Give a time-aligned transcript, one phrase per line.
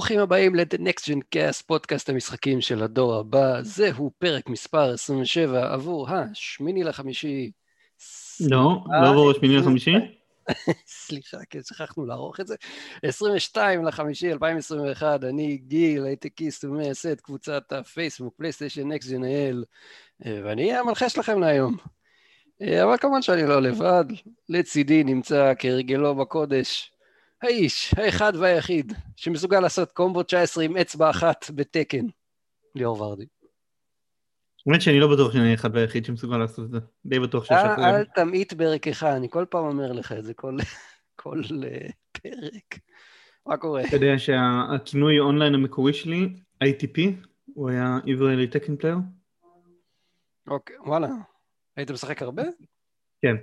[0.00, 3.62] ברוכים הבאים ל-The Next Gen Cast, פודקאסט המשחקים של הדור הבא.
[3.62, 7.50] זהו פרק מספר 27 עבור השמיני לחמישי.
[8.40, 9.92] לא, לא עבור השמיני לחמישי.
[11.06, 12.54] סליחה, כן, שכחנו לערוך את זה.
[13.02, 19.64] 22 לחמישי 2021, אני גיל, הייטקיסט ומייסד קבוצת הפייסבוק, PlayStation Next Gen IL,
[20.20, 21.76] ואני אהיה המנחה שלכם להיום.
[22.62, 24.04] אה, אבל כמובן שאני לא לבד,
[24.48, 26.92] לצידי נמצא כהרגלו בקודש,
[27.42, 32.06] האיש, האחד והיחיד, שמסוגל לעשות קומבו 19 עם אצבע אחת ב Tekken,
[32.74, 33.26] ליאור ורדי.
[34.66, 37.86] האמת שאני לא בטוח שאני האחד והיחיד שמסוגל לעשות את זה, די בטוח שיש אחרים.
[37.86, 40.56] אל תמעיט בערכך, אני כל פעם אומר לך את זה, כל,
[41.16, 42.78] כל אה, פרק.
[43.46, 43.82] מה קורה?
[43.84, 46.28] אתה יודע שהכינוי אונליין המקורי שלי,
[46.64, 47.00] ITP,
[47.54, 48.96] הוא היה Israeli Tekken Player?
[50.48, 51.08] אוקיי, וואלה.
[51.76, 52.42] היית משחק הרבה?
[53.22, 53.36] כן.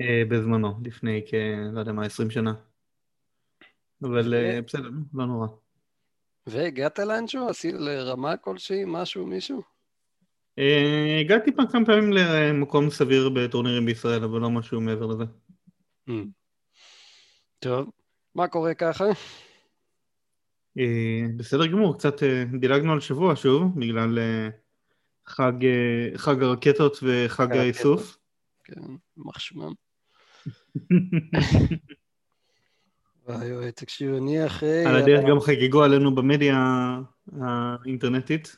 [0.00, 1.34] אה, בזמנו, לפני כ...
[1.72, 2.54] לא יודע מה, 20 שנה.
[4.04, 5.46] אבל אה, בסדר, לא נורא.
[6.46, 7.48] והגעת לאנשהו?
[7.48, 8.82] עשית לרמה כלשהי?
[8.86, 9.62] משהו, מישהו?
[10.58, 15.24] אה, הגעתי פעם כמה פעמים למקום סביר בטורנירים בישראל, אבל לא משהו מעבר לזה.
[16.08, 16.12] Hmm.
[17.58, 17.90] טוב,
[18.34, 19.04] מה קורה ככה?
[21.36, 22.22] בסדר גמור, קצת
[22.60, 24.18] דילגנו על שבוע שוב, בגלל
[25.26, 25.52] חג,
[26.16, 28.18] חג הרקטות וחג האיסוף.
[28.64, 28.80] כן,
[29.16, 29.72] מחשמם.
[33.28, 34.84] וואי וואי, תקשיב, אני אחרי...
[34.84, 36.56] על הדרך גם חגגו עלינו במדיה
[37.40, 38.56] האינטרנטית.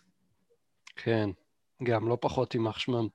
[0.97, 1.31] כן,
[1.83, 3.09] גם לא פחות יימח שמם.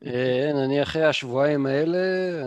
[0.00, 1.98] כן, אני אחרי השבועיים האלה,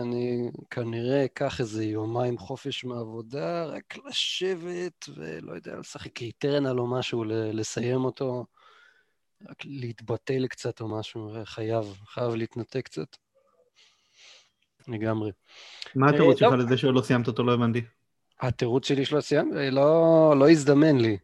[0.02, 7.24] אני כנראה אקח איזה יומיים חופש מעבודה, רק לשבת ולא יודע, לשחק איטרנל או משהו,
[7.28, 8.46] לסיים אותו,
[9.48, 13.16] רק להתבטל קצת או משהו, חייב, חייב להתנתק קצת.
[14.88, 15.30] לגמרי.
[15.94, 17.42] מה התירוץ שלך לזה שעוד לא סיימת אותו?
[17.42, 17.82] לא הבנתי.
[18.40, 19.52] התירוץ שלי שלא סיימת?
[19.72, 21.18] לא, לא הזדמן לי.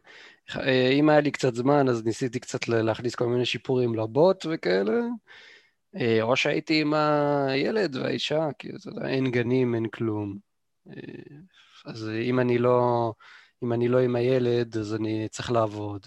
[0.99, 4.99] אם היה לי קצת זמן, אז ניסיתי קצת להכניס כל מיני שיפורים לבוט וכאלה,
[6.21, 10.37] או שהייתי עם הילד והאישה, כי אתה יודע, אין גנים, אין כלום.
[11.85, 13.13] אז אם אני לא,
[13.63, 16.05] אם אני לא עם הילד, אז אני צריך לעבוד.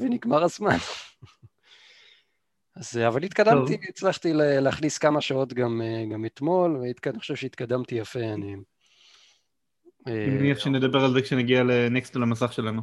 [0.00, 0.76] ונגמר הזמן.
[2.76, 3.84] אז, אבל התקדמתי, טוב.
[3.88, 8.20] הצלחתי להכניס כמה שעות גם, אה, גם אתמול, ואני חושב שהתקדמתי יפה.
[8.20, 8.54] אני
[10.08, 12.82] אה, מניח שנדבר על זה כשנגיע לנקסט על המסך שלנו.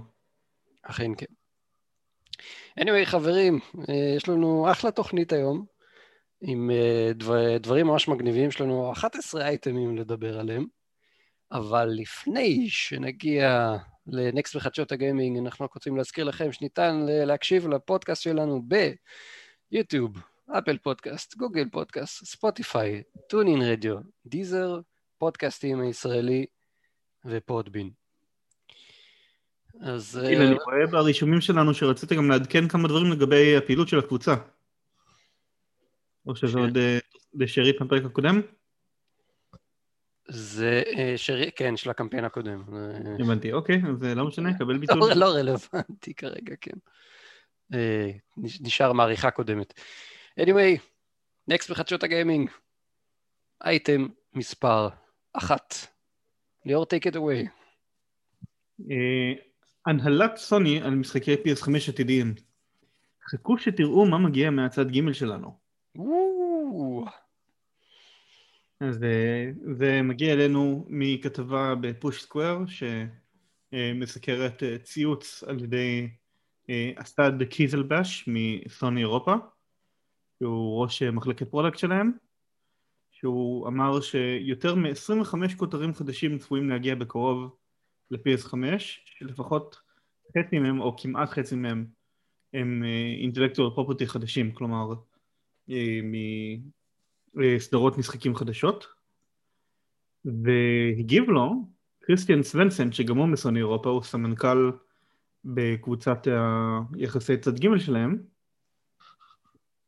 [0.81, 1.25] אכן כן.
[2.79, 5.65] anyway, חברים, אה, יש לנו אחלה תוכנית היום,
[6.41, 6.71] עם
[7.15, 10.65] דבר, דברים ממש מגניבים, יש לנו 11 אייטמים לדבר עליהם,
[11.51, 13.75] אבל לפני שנגיע
[14.07, 18.91] ל Next בחדשות הגיימינג, אנחנו רק רוצים להזכיר לכם שניתן להקשיב לפודקאסט שלנו ב...
[19.71, 20.17] יוטיוב,
[20.57, 24.79] Apple Podcast, Google Podcast, ספוטיפיי, TuneIn Radio, Deezer,
[25.17, 26.45] פודקאסטים הישראלי
[27.25, 27.89] ו Podbean.
[29.81, 30.15] אז...
[30.15, 34.35] הנה, אני רואה ברישומים שלנו שרצית גם לעדכן כמה דברים לגבי הפעילות של הקבוצה.
[36.27, 36.77] או שזה עוד
[37.33, 38.41] בשארית מהפרק הקודם?
[40.27, 40.83] זה
[41.17, 42.63] שארית, כן, של הקמפיין הקודם.
[43.19, 45.13] הבנתי, אוקיי, אז לא משנה, קבל ביטול.
[45.15, 46.77] לא רלוונטי כרגע, כן.
[47.73, 49.73] אה, נשאר מעריכה קודמת.
[50.39, 50.79] anyway,
[51.47, 52.49] נקסט בחדשות הגיימינג,
[53.65, 54.89] אייטם מספר
[55.33, 55.75] אחת.
[56.65, 57.49] ליאור, take it away.
[58.91, 59.33] אה,
[59.85, 62.33] הנהלת סוני על משחקי PS5 עתידיים.
[63.29, 65.59] חכו שתראו מה מגיע מהצד ג' שלנו.
[68.79, 72.57] אז אה, זה מגיע אלינו מכתבה ב Push Square
[73.71, 76.09] שמסקרת ציוץ על ידי
[76.95, 79.33] אסד קיזלבש מסוני אירופה,
[80.39, 82.11] שהוא ראש מחלקת product שלהם,
[83.11, 87.55] שהוא אמר שיותר מ-25 כותרים חדשים צפויים להגיע בקרוב
[88.11, 88.53] ל-PS5,
[89.05, 89.81] שלפחות
[90.37, 91.85] חצי מהם, או כמעט חצי מהם,
[92.53, 92.83] הם
[93.21, 94.93] אינטלקטואל פרופרטי חדשים, כלומר
[95.69, 95.99] אה,
[97.33, 98.87] מסדרות משחקים חדשות.
[100.25, 101.51] והגיב לו
[101.99, 104.71] קריסטיאן סוונסן, שגם הוא מסוני אירופה, הוא סמנכ"ל
[105.45, 106.27] בקבוצת
[106.95, 108.17] היחסי צד ג' שלהם,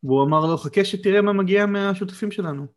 [0.04, 2.68] והוא אמר לו, חכה שתראה מה מגיע מהשותפים שלנו.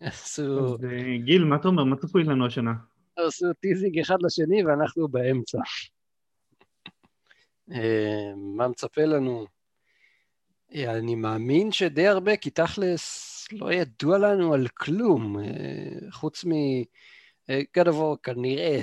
[0.00, 0.74] עשו...
[0.74, 1.84] אז אה, גיל, מה אתה אומר?
[1.84, 2.72] מה צפוי לנו השנה?
[3.16, 5.58] עשו teasing אחד לשני ואנחנו באמצע.
[7.72, 9.46] אה, מה מצפה לנו?
[10.74, 15.36] אה, אני מאמין שדי הרבה, כי תכלס לא ידוע לנו על כלום,
[16.10, 16.50] חוץ מ...
[17.50, 18.80] God of War כנראה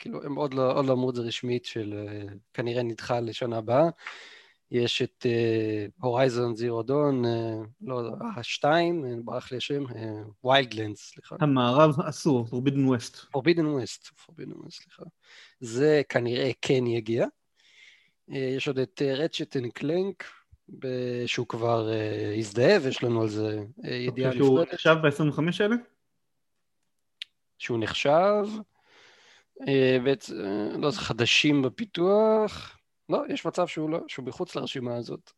[0.00, 3.58] כאילו, הם עוד לא, עוד לא אמרו את זה רשמית של אה, כנראה נדחה לשנה
[3.58, 3.88] הבאה.
[4.70, 5.26] יש את
[6.00, 7.22] Horizon Zero Dawn,
[7.80, 8.02] לא,
[8.36, 9.84] השתיים, ברח לי השם,
[10.44, 11.36] Wildlands, סליחה.
[11.40, 13.16] המערב אסור, Forbidden West.
[13.16, 15.02] Forbidden West, Forbidden West, סליחה.
[15.60, 17.26] זה כנראה כן יגיע.
[18.28, 20.24] יש עוד את Ratchet and Clank,
[21.26, 21.88] שהוא כבר
[22.38, 24.44] הזדהב, ויש לנו על זה ידיעה נפרדת.
[24.44, 25.76] שהוא נחשב ב-25 האלה?
[27.58, 28.44] שהוא נחשב,
[30.04, 30.34] בעצם,
[30.78, 32.76] לא, זה חדשים בפיתוח.
[33.08, 35.30] לא, יש מצב שהוא לא, שהוא מחוץ לרשימה הזאת.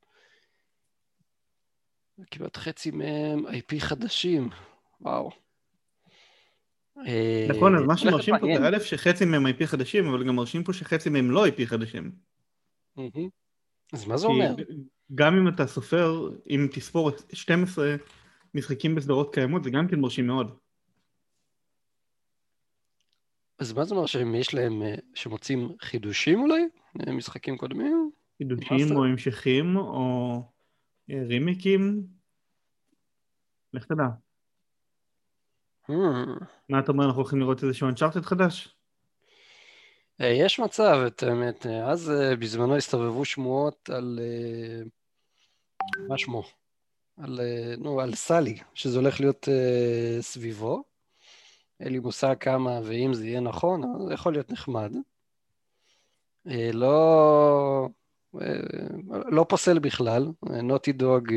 [2.30, 4.48] כמעט חצי מהם IP חדשים,
[5.00, 5.30] וואו.
[7.48, 10.72] נכון, אז מה שמרשים פה זה א' שחצי מהם IP חדשים, אבל גם מרשים פה
[10.72, 12.12] שחצי מהם לא IP חדשים.
[13.92, 14.54] אז מה זה אומר?
[15.14, 17.96] גם אם אתה סופר, אם תספור 12
[18.54, 20.58] משחקים בסדרות קיימות, זה גם כן מרשים מאוד.
[23.62, 24.82] אז מה זה אומר שהם יש להם,
[25.14, 26.68] שמוצאים חידושים אולי?
[26.94, 28.10] משחקים קודמים?
[28.38, 30.42] חידושים או המשכים או
[31.10, 32.06] רימיקים?
[33.72, 34.04] לך תדע.
[36.68, 38.74] מה אתה אומר, אנחנו הולכים לראות איזשהו אנצ'ארטד חדש?
[40.18, 41.66] יש מצב, את האמת.
[41.66, 44.20] אז בזמנו הסתובבו שמועות על...
[46.08, 46.42] מה שמו?
[47.16, 47.40] על,
[47.78, 49.48] נו, על סלי, שזה הולך להיות
[50.20, 50.91] סביבו.
[51.82, 54.92] אין לי מושג כמה, ואם זה יהיה נכון, זה יכול להיות נחמד.
[56.72, 57.88] לא,
[59.10, 61.34] לא פוסל בכלל, Naughty Dog,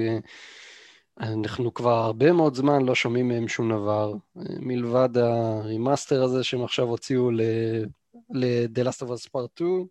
[1.19, 4.13] אנחנו כבר הרבה מאוד זמן לא שומעים מהם שום דבר,
[4.59, 9.87] מלבד ה remaster הזה שהם עכשיו הוציאו ל-The Last of Us Part 2,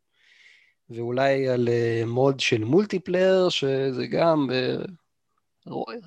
[0.91, 1.69] ואולי על
[2.07, 4.51] mode של multiplayer, שזה גם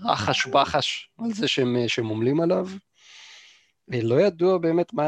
[0.05, 2.67] רחש בחש על זה שהם, שהם עמלים עליו.
[3.87, 5.03] לא ידוע באמת מה,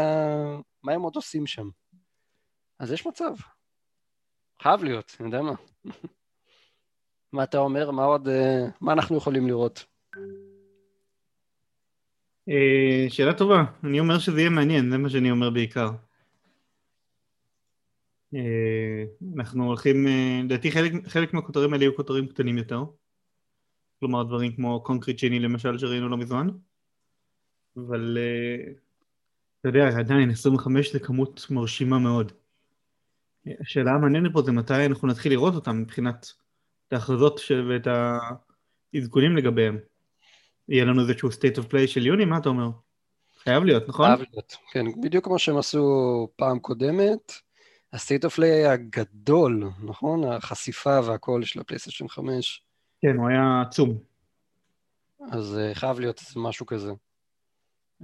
[0.83, 1.69] מה הם עוד עושים שם.
[2.79, 3.33] אז יש מצב.
[4.61, 5.53] חייב להיות, אני יודע מה.
[7.33, 7.91] מה אתה אומר?
[7.91, 9.85] מה עוד, אה, מה אנחנו יכולים לראות?
[12.49, 13.63] אה, שאלה טובה.
[13.83, 15.89] אני אומר שזה יהיה מעניין, זה מה שאני אומר בעיקר.
[18.35, 19.03] אה,
[19.37, 20.07] אנחנו הולכים,
[20.43, 22.83] לדעתי חלק, חלק מהכותרים האלה יהיו כותרים קטנים יותר.
[23.99, 26.47] כלומר דברים כמו קונקריט שני למשל שראינו לא מזמן.
[27.87, 28.17] אבל
[29.59, 32.31] אתה יודע, עדיין 25 זה כמות מרשימה מאוד.
[33.61, 36.27] השאלה המעניינת פה זה מתי אנחנו נתחיל לראות אותם מבחינת
[36.91, 37.87] ההכרזות ואת
[38.93, 39.77] העדכונים לגביהם.
[40.69, 42.69] יהיה לנו איזשהו state of play של יוני, מה אתה אומר?
[43.43, 44.05] חייב להיות, נכון?
[44.05, 47.33] חייב להיות, כן, בדיוק כמו שהם עשו פעם קודמת.
[47.93, 50.23] ה-state of play היה גדול, נכון?
[50.23, 52.63] החשיפה והכל של הפלייסטיישן 5.
[53.01, 53.97] כן, הוא היה עצום.
[55.31, 56.91] אז uh, חייב להיות משהו כזה.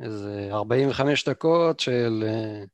[0.02, 2.24] איזה 45 דקות של...
[2.24, 2.68] Uh,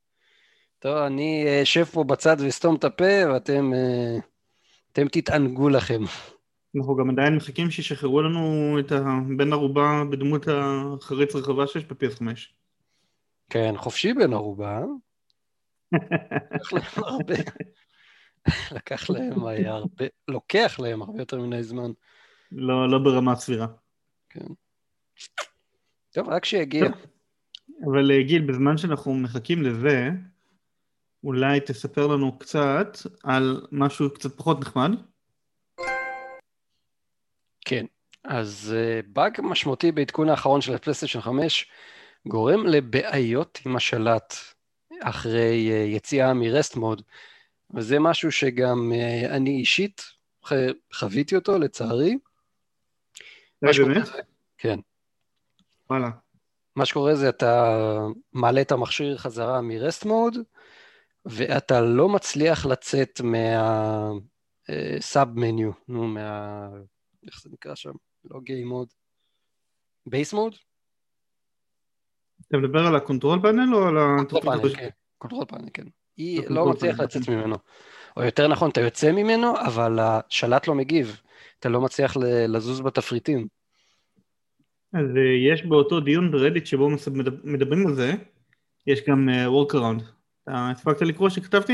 [0.82, 4.16] טוב, אני אשב פה בצד ואסתום את הפה, ואתם אה,
[4.92, 6.00] אתם תתענגו לכם.
[6.76, 12.22] אנחנו גם עדיין מחכים שישחררו לנו את הבן ערובה בדמות החריץ רחבה שיש ב-PS5.
[13.50, 14.80] כן, חופשי בן ערובה.
[15.92, 17.34] לקח להם הרבה,
[18.72, 21.90] לקח להם הרבה, לוקח להם הרבה יותר מדי זמן.
[22.52, 23.66] לא, לא ברמה סבירה.
[24.30, 24.46] כן.
[26.10, 26.84] טוב, רק שיגיע.
[27.84, 30.10] אבל אה, גיל, בזמן שאנחנו מחכים לזה,
[31.24, 34.90] אולי תספר לנו קצת על משהו קצת פחות נחמד.
[37.64, 37.86] כן,
[38.24, 41.70] אז uh, באג משמעותי בעדכון האחרון של הפלייסטיישן 5
[42.26, 44.34] גורם לבעיות עם השלט
[45.00, 47.02] אחרי uh, יציאה מרסט מוד,
[47.74, 48.92] וזה משהו שגם
[49.30, 50.02] אני אישית
[50.92, 52.18] חוויתי אותו לצערי.
[53.60, 54.08] זה באמת?
[54.58, 54.78] כן.
[55.90, 56.10] וואלה.
[56.76, 57.98] מה שקורה זה אתה
[58.32, 60.36] מעלה את המכשיר חזרה מרסט מוד,
[61.24, 63.20] ואתה לא מצליח לצאת
[64.68, 66.68] מהסאב מניו, אה, נו, מה...
[67.26, 67.92] איך זה נקרא שם?
[68.24, 68.88] לא game mode.
[70.06, 70.54] Base mode?
[72.48, 74.16] אתה מדבר על ה control panel או על ה...
[74.16, 74.88] control panel, כן.
[75.18, 75.84] control panel, כן.
[76.16, 77.56] היא לא מצליח לצאת ממנו.
[78.16, 81.20] או יותר נכון, אתה יוצא ממנו, אבל השלט לא מגיב.
[81.58, 82.16] אתה לא מצליח
[82.48, 83.46] לזוז בתפריטים.
[84.92, 86.88] אז אה, יש באותו דיון ברדיט שבו
[87.44, 88.12] מדברים על זה,
[88.86, 90.02] יש גם אה, workaround.
[90.42, 91.72] אתה הספקת לקרוא שכתבתי?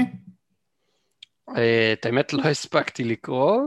[1.56, 3.62] אה, את האמת לא הספקתי לקרוא.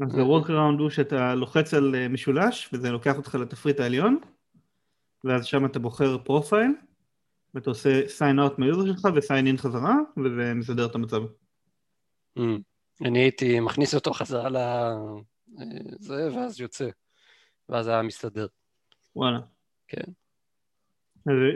[0.00, 4.18] אז ה-workaround הוא שאתה לוחץ על משולש וזה לוקח אותך לתפריט העליון
[5.24, 6.70] ואז שם אתה בוחר profile
[7.54, 11.22] ואתה עושה sign out מה user שלך ו-sign in חזרה וזה מסדר את המצב.
[12.38, 12.42] אמ.
[13.04, 16.88] אני הייתי מכניס אותו חזרה לזה ואז יוצא
[17.68, 18.46] ואז היה מסתדר.
[19.16, 19.38] וואלה.
[19.88, 20.12] כן.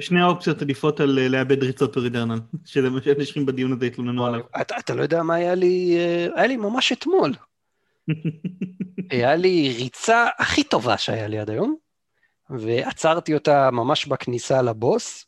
[0.00, 4.26] שני האופציות עדיפות על אה, לאבד ריצות ב Returnal, שזה מה שאנשים בדיון הזה התלוננו
[4.26, 4.40] עליו.
[4.60, 7.32] אתה, אתה לא יודע מה היה לי, אה, היה לי ממש אתמול.
[9.10, 11.76] היה לי ריצה הכי טובה שהיה לי עד היום,
[12.50, 15.26] ועצרתי אותה ממש בכניסה לבוס,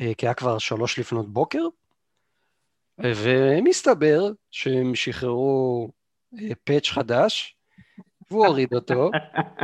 [0.00, 1.66] אה, כי היה כבר שלוש לפנות בוקר,
[2.98, 5.90] ומסתבר שהם שחררו
[6.64, 7.53] פאץ' חדש,
[8.30, 9.10] והוא הוריד אותו,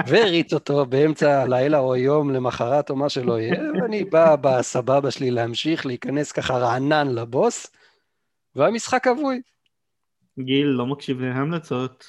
[0.07, 5.31] והריץ אותו באמצע הלילה או יום למחרת או מה שלא יהיה, ואני בא בסבבה שלי
[5.31, 7.77] להמשיך, להיכנס ככה רענן לבוס,
[8.55, 9.41] והמשחק אבוי.
[10.39, 12.05] גיל לא מקשיב להמלצות.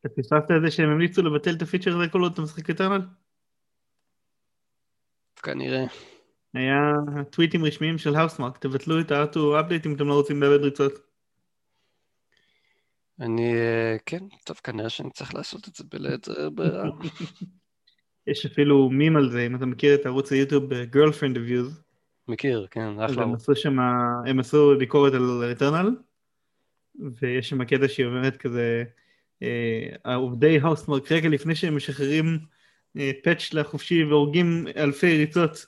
[0.00, 3.00] אתה פספסת את זה שהם המליצו לבטל את הפיצ'ר הזה כל עוד אתה משחק איתרנל?
[5.42, 5.84] כנראה.
[6.54, 6.76] היה
[7.30, 11.11] טוויטים רשמיים של האוסמארק, תבטלו את ה-R2 update אם אתם לא רוצים לאבד ריצות.
[13.20, 16.90] אני, אה, כן, טוב, כנראה שאני צריך לעשות את זה בלית ברירה.
[18.26, 21.80] יש אפילו מים על זה, אם אתה מכיר את ערוץ היוטיוב אה, Girlfriend Reviews.
[22.28, 23.22] מכיר, כן, אחלה.
[23.22, 23.78] הם עשו שם,
[24.26, 25.90] הם עשו ביקורת על ריטרנל,
[27.20, 28.84] ויש שם קטע שהיא אומרת כזה,
[29.42, 32.38] אה, עובדי האוסמרק רגע לפני שהם משחררים
[33.24, 35.66] פאץ' לחופשי והורגים אלפי ריצות.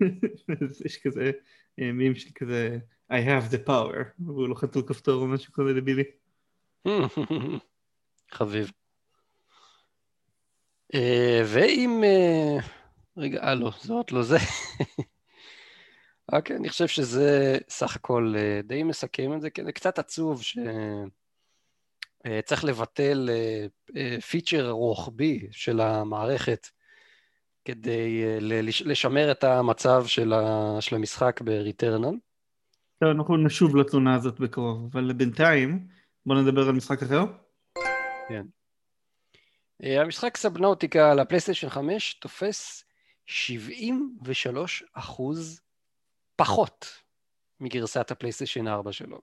[0.86, 1.30] יש כזה
[1.78, 2.78] מים של כזה,
[3.12, 6.04] I have the power, והוא לוחץ על כפתור או משהו כזה דבילי.
[8.32, 8.70] חביב.
[10.94, 12.04] אה, ואם...
[12.04, 12.56] אה,
[13.16, 14.36] רגע, אה לא, זה עוד לא זה.
[16.32, 20.42] אוקיי, אני חושב שזה סך הכל אה, די מסכם את זה, כי זה קצת עצוב
[22.22, 23.30] שצריך לבטל
[24.30, 26.66] פיצ'ר רוחבי של המערכת
[27.64, 28.24] כדי
[28.84, 30.32] לשמר את המצב של
[30.92, 32.14] המשחק ב-Returnal.
[33.00, 35.93] טוב, אנחנו נשוב לתלונה הזאת בקרוב, אבל בינתיים...
[36.26, 37.24] בוא נדבר על משחק אחר.
[38.28, 38.46] כן.
[39.84, 42.84] אה, המשחק סבנאוטיקה לפלייסטיישן 5 תופס
[43.26, 45.60] 73 אחוז
[46.36, 46.86] פחות
[47.60, 49.20] מגרסת הפלייסטיישן 4 שלו.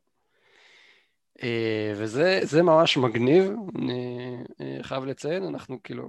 [1.44, 6.08] אה, וזה ממש מגניב, אני אה, חייב לציין, אנחנו כאילו,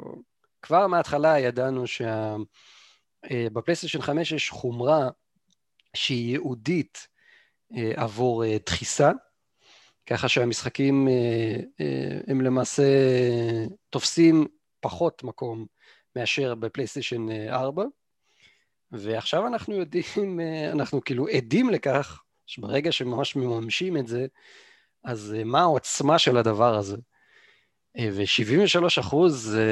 [0.62, 1.84] כבר מההתחלה ידענו
[3.26, 5.08] שבפלייסטיישן 5 יש חומרה
[5.94, 7.06] שהיא ייעודית
[7.96, 9.10] עבור דחיסה,
[10.06, 12.82] ככה שהמשחקים אה, אה, הם למעשה
[13.90, 14.46] תופסים
[14.80, 15.66] פחות מקום
[16.16, 17.84] מאשר בפלייסטיישן 4,
[18.92, 24.26] ועכשיו אנחנו יודעים, אה, אנחנו כאילו עדים לכך, שברגע שממש מממשים את זה,
[25.04, 26.96] אז מה העוצמה של הדבר הזה?
[27.98, 29.66] ו-73 אחוז זה,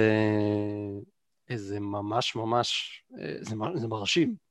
[1.54, 3.02] זה ממש ממש,
[3.40, 4.49] זה, זה מרשים.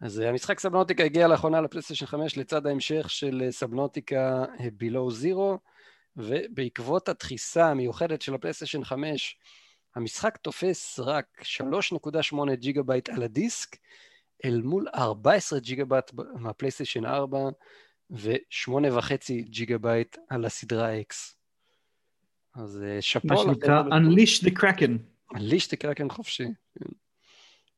[0.00, 5.58] אז אה, המשחק Subnautica הגיע לאחרונה לפלייסטיישן 5 לצד ההמשך של אה, Subnautica Below Zero,
[6.16, 9.38] ובעקבות הדחיסה המיוחדת של הפלייסטיישן 5,
[9.94, 13.76] המשחק תופס רק 3.8 ג'יגה בייט על הדיסק,
[14.44, 17.38] אל מול 14 ג'יגה בייט מהפלייסטיישן 4
[18.10, 21.14] ו-8.5 ג'יגה בייט על הסדרה X.
[22.54, 23.28] אז אה, שאפו.
[23.28, 24.92] מה שנקרא Unleash the Kraken.
[25.34, 26.44] Unleash the Kraken חופשי.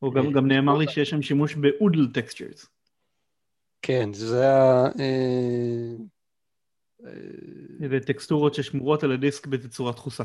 [0.01, 2.69] או גם, גם נאמר לי שיש שם שימוש ב Oodle Textures.
[3.81, 4.87] כן, זה היה...
[7.89, 10.23] זה טקסטורות ששמורות על הדיסק בתצורת דחוסה.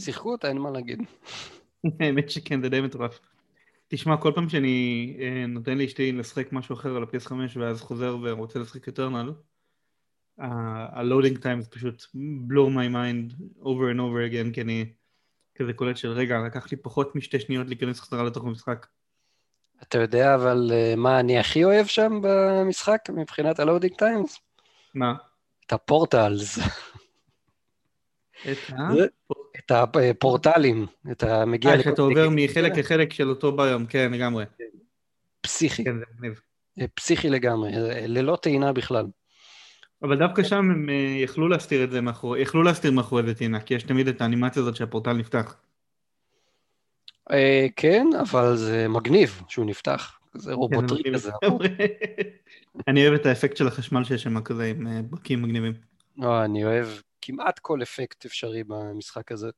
[0.00, 0.98] שיחקו אותה, אין מה להגיד.
[2.00, 3.20] האמת שכן, זה די מטורף.
[3.88, 8.58] תשמע, כל פעם שאני אה, נותן לאשתי לשחק משהו אחר על ה-PS5 ואז חוזר ורוצה
[8.58, 9.32] לשחק Returnal,
[10.38, 12.02] ה loading time זה פשוט
[12.48, 14.92] blow my mind over and over again, כי אני
[15.54, 18.86] כזה קולט של רגע, לקח לי פחות משתי שניות להיכנס חזרה לתוך המשחק.
[19.82, 24.38] אתה יודע אבל אה, מה אני הכי אוהב שם במשחק מבחינת ה loading times?
[24.94, 25.14] מה?
[25.66, 26.58] את ה portals.
[28.50, 28.88] את ה...
[29.58, 31.70] את הפורטלים, אתה מגיע...
[31.70, 34.44] אה, שאתה עובר מחלק לחלק של אותו biome, כן, לגמרי.
[35.40, 35.84] פסיכי.
[35.84, 35.96] כן.
[36.80, 37.72] אה, פסיכי לגמרי,
[38.08, 39.06] ללא טעינה בכלל.
[40.02, 43.60] אבל דווקא שם הם אה, יכלו להסתיר את זה מאחורי, יכלו להסתיר מאחורי זה טינה,
[43.60, 45.56] כי יש תמיד את האנימציה הזאת שהפורטל נפתח.
[47.30, 51.30] אה, כן, אבל זה מגניב שהוא נפתח, זה כן, רובוטרי כזה.
[52.88, 55.72] אני אוהב את האפקט של החשמל שיש שם כזה עם אה, ברקים מגניבים.
[56.16, 56.86] לא, אני אוהב
[57.20, 59.50] כמעט כל אפקט אפשרי במשחק הזה.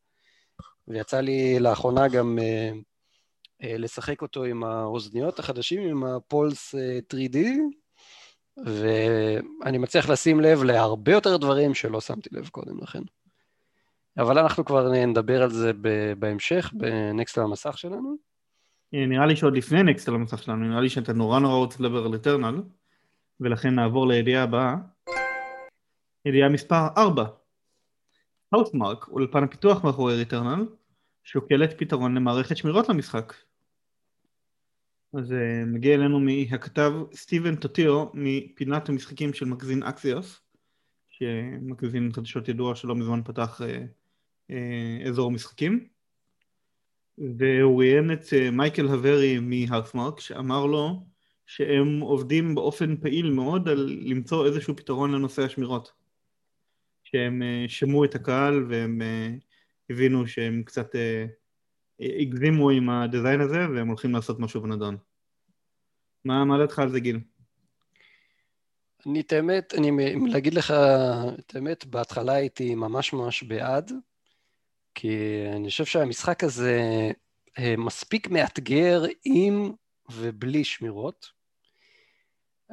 [0.88, 2.38] ויצא לי לאחרונה גם
[3.62, 6.74] לשחק אותו עם האוזניות החדשים, עם הפולס
[7.12, 7.38] 3D,
[8.56, 13.02] ואני מצליח לשים לב להרבה יותר דברים שלא שמתי לב קודם לכן.
[14.18, 15.72] אבל אנחנו כבר נדבר על זה
[16.18, 18.16] בהמשך, בנקסט על המסך שלנו.
[18.94, 21.82] אה, נראה לי שעוד לפני נקסט על המסך שלנו, נראה לי שאתה נורא נורא רוצה
[21.82, 22.62] לדבר על אטרנל,
[23.40, 24.76] ולכן נעבור לידיעה הבאה.
[26.24, 27.24] ידיעה מספר 4.
[28.52, 30.66] Housemarque, אולפן הפיתוח מאחורי Returnal,
[31.24, 33.34] שוקלת פתרון למערכת שמירות למשחק.
[35.18, 40.40] אז uh, מגיע אלינו מהכתב סטיבן טוטילו מפינת המשחקים של מגזין אקסיוס
[41.08, 43.84] שמגזין חדשות ידוע שלא מזמן פתח אה,
[44.50, 45.88] אה, אזור משחקים.
[47.18, 51.06] והוא ראיין את אה, מיקאל הברי מ Housemarque, שאמר לו
[51.46, 55.92] שהם עובדים באופן פעיל מאוד על למצוא איזשהו פתרון לנושא השמירות.
[57.04, 59.30] שהם אה, שמעו את הקהל והם אה,
[59.90, 60.94] הבינו שהם קצת
[62.00, 64.96] הגזימו עם הדיזיין הזה והם הולכים לעשות משהו בנדון.
[66.24, 67.20] מה, מה לדעתך על זה גיל?
[69.06, 69.90] אני את האמת, אני
[70.26, 70.70] להגיד לך
[71.38, 73.92] את האמת, בהתחלה הייתי ממש ממש בעד,
[74.94, 76.80] כי אני חושב שהמשחק הזה
[77.58, 79.72] אה, מספיק מאתגר עם
[80.12, 81.30] ובלי שמירות.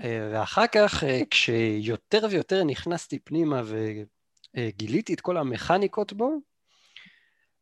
[0.04, 3.62] אה, ואחר כך, אה, כשיותר ויותר נכנסתי פנימה
[4.56, 6.38] וגיליתי את כל המכניקות בו,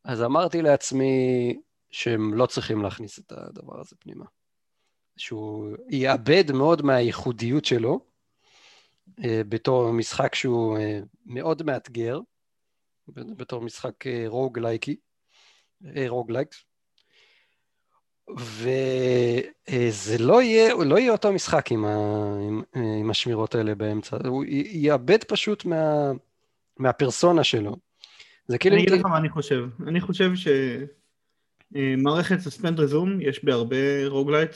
[0.04, 1.56] אז אמרתי לעצמי
[1.90, 4.24] שהם לא צריכים להכניס את הדבר הזה פנימה.
[5.16, 8.00] שהוא יאבד מאוד מהייחודיות שלו,
[9.18, 10.78] בתור משחק שהוא
[11.26, 12.20] מאוד מאתגר,
[13.08, 13.94] בתור משחק
[14.26, 14.96] roguelike,
[16.08, 16.64] roguelikes,
[18.36, 21.96] וזה לא יהיה, לא יהיה אותו משחק עם, ה,
[22.48, 22.62] עם,
[23.00, 26.10] עם השמירות האלה באמצע, הוא יאבד פשוט מה,
[26.76, 27.76] מהפרסונה שלו.
[28.50, 28.76] זה כאילו...
[28.76, 29.68] אני אגיד לך מה אני חושב.
[29.86, 30.30] אני חושב
[31.72, 34.50] שמערכת suspend resume, יש בהרבה roguelite,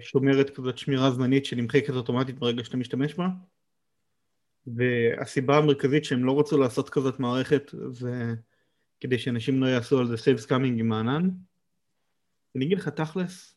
[0.00, 3.28] שומרת כזאת שמירה זמנית שנמחקת אוטומטית ברגע שאתה משתמש בה.
[4.66, 8.34] והסיבה המרכזית שהם לא רצו לעשות כזאת מערכת זה
[9.00, 11.30] כדי שאנשים לא יעשו על זה save scumming עם הענן.
[12.56, 13.56] אני אגיד לך תכלס,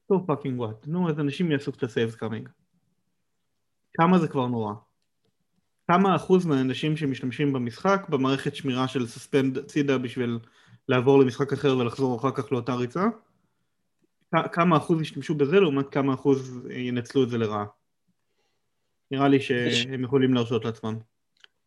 [0.00, 2.48] so fucking what, נו אז אנשים יעשו קצת save scumming.
[3.94, 4.74] כמה זה כבר נורא?
[5.90, 10.38] כמה אחוז מהאנשים שמשתמשים במשחק במערכת שמירה של suspend צידה בשביל
[10.88, 13.04] לעבור למשחק אחר ולחזור אחר כך לאותה ריצה?
[14.52, 17.64] כמה אחוז ישתמשו בזה לעומת כמה אחוז ינצלו את זה לרעה?
[19.10, 20.98] נראה לי שהם יכולים להרשות לעצמם.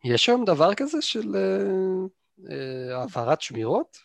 [0.03, 2.51] יש היום דבר כזה של uh, uh,
[2.93, 3.97] העברת שמירות?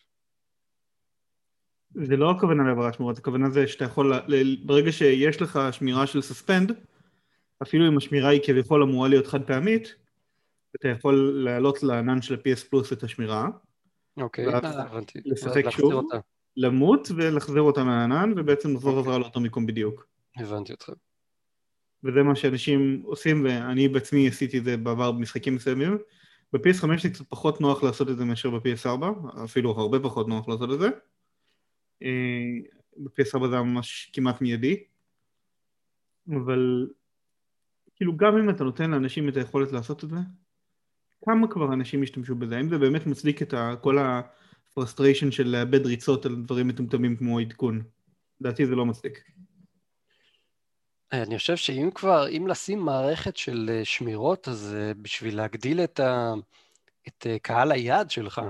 [1.95, 4.13] זה לא הכוונה להעברת שמירות, הכוונה זה שאתה יכול,
[4.65, 6.73] ברגע שיש לך שמירה של סספנד,
[7.63, 9.95] אפילו אם השמירה היא כביכול אמורה להיות חד פעמית,
[10.81, 13.49] אתה יכול להעלות לענן של ה-PS פלוס את השמירה.
[14.17, 15.19] אוקיי, אה, הבנתי.
[15.25, 16.19] לשחק שוב, אותה.
[16.57, 19.03] למות ולהחזיר אותה מהענן, ובעצם לחזור אוקיי.
[19.03, 20.07] חזרה לאותו מיקום בדיוק.
[20.37, 20.91] הבנתי אותך.
[22.05, 25.99] וזה מה שאנשים עושים, ואני בעצמי עשיתי את זה בעבר במשחקים מסוימים.
[26.53, 29.05] ב-PS5 זה קצת פחות נוח לעשות את זה מאשר ב-PS4,
[29.45, 30.89] אפילו הרבה פחות נוח לעשות את זה.
[32.03, 32.59] אה,
[32.97, 34.85] ב-PS4 זה היה ממש כמעט מיידי.
[36.31, 36.89] אבל
[37.95, 40.17] כאילו גם אם אתה נותן לאנשים את היכולת לעשות את זה,
[41.25, 42.57] כמה כבר אנשים ישתמשו בזה?
[42.57, 47.39] האם זה באמת מצדיק את כל ה frustration של לאבד ריצות על דברים מטומטמים כמו
[47.39, 47.83] עדכון?
[48.41, 49.23] לדעתי זה לא מצדיק.
[51.13, 56.01] אני חושב שאם כבר, אם לשים מערכת של אה, שמירות, אז אה, בשביל להגדיל את,
[56.01, 56.35] ה,
[57.09, 58.41] את אה, קהל היעד שלך,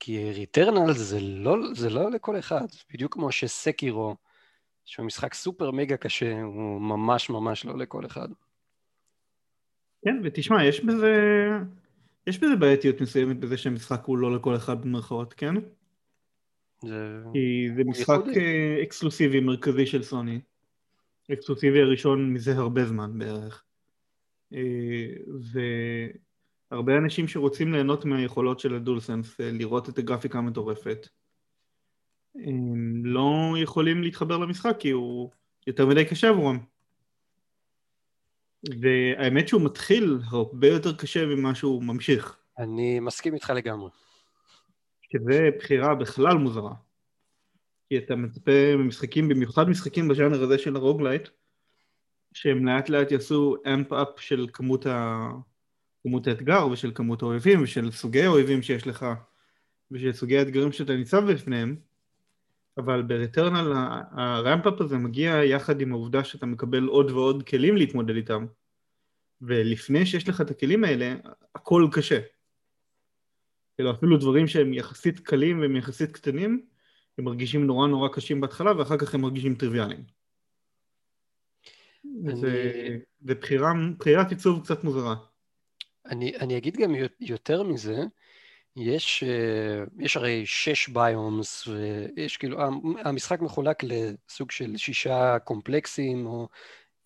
[0.00, 4.16] כי ריטרנל זה לא, זה לא לכל אחד, בדיוק כמו שסקירו,
[4.84, 8.28] שהוא משחק סופר מגה קשה, הוא ממש ממש לא לכל אחד.
[10.04, 11.12] כן, ותשמע, יש בזה,
[12.26, 15.54] יש בזה בעייתיות מסוימת בזה שהמשחק הוא לא לכל אחד במרכאות, כן?
[16.82, 17.22] זה...
[17.32, 18.82] כי זה משחק יחודי.
[18.82, 20.40] אקסקלוסיבי מרכזי של סוני.
[21.32, 23.64] אקסקלוסיבי הראשון מזה הרבה זמן בערך.
[24.54, 25.06] אה,
[26.70, 31.08] והרבה אנשים שרוצים ליהנות מהיכולות של הדולסנס, אה, לראות את הגרפיקה המטורפת,
[32.34, 35.30] הם לא יכולים להתחבר למשחק כי הוא
[35.66, 36.73] יותר מדי קשה עבורם.
[38.80, 42.36] והאמת שהוא מתחיל הרבה יותר קשה ממה שהוא ממשיך.
[42.58, 43.90] אני מסכים איתך לגמרי.
[45.02, 46.72] שזה בחירה בכלל מוזרה.
[47.88, 51.28] כי אתה מצפה ממשחקים, במיוחד משחקים בז'אנר הזה של ה roguelite,
[52.32, 55.28] שהם לאט לאט יעשו ramp up של כמות, ה...
[56.02, 59.06] כמות האתגר ושל כמות האויבים ושל סוגי האויבים שיש לך
[59.90, 61.76] ושל סוגי האתגרים שאתה ניצב בפניהם,
[62.78, 63.72] אבל ב Returnal
[64.10, 68.46] ה ramp-up הזה מגיע יחד עם העובדה שאתה מקבל עוד ועוד כלים להתמודד איתם,
[69.42, 71.14] ולפני שיש לך את הכלים האלה,
[71.54, 72.20] הכל קשה.
[73.76, 76.66] כאילו אפילו דברים שהם יחסית קלים והם יחסית קטנים,
[77.18, 80.04] הם מרגישים נורא נורא קשים בהתחלה ואחר כך הם מרגישים טריוויאליים.
[82.04, 82.36] אני...
[82.36, 85.14] זה, זה בחירה, בחירת עיצוב קצת מוזרה.
[86.06, 87.96] אני, אני אגיד גם יותר מזה,
[88.76, 92.58] יש, אה, יש הרי שש ביומס, ויש כאילו,
[93.04, 96.48] המשחק מחולק לסוג של שישה קומפלקסים, או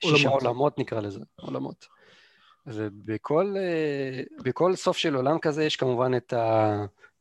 [0.00, 1.86] שישה עולמות, עולמות נקרא לזה, עולמות.
[2.66, 6.34] ובכל אה, סוף של עולם כזה יש כמובן את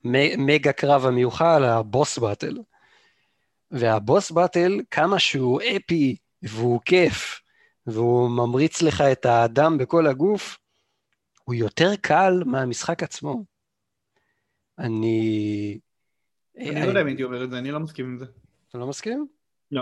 [0.05, 2.57] המגה קרב המיוחל, הבוס באטל.
[3.71, 7.41] והבוס באטל, כמה שהוא אפי והוא כיף,
[7.87, 10.57] והוא ממריץ לך את האדם בכל הגוף,
[11.43, 13.56] הוא יותר קל מהמשחק עצמו.
[14.79, 15.79] אני...
[16.57, 18.25] אני לא יודע אם הייתי אומר את זה, אני לא מסכים עם זה.
[18.69, 19.27] אתה לא מסכים?
[19.71, 19.81] לא.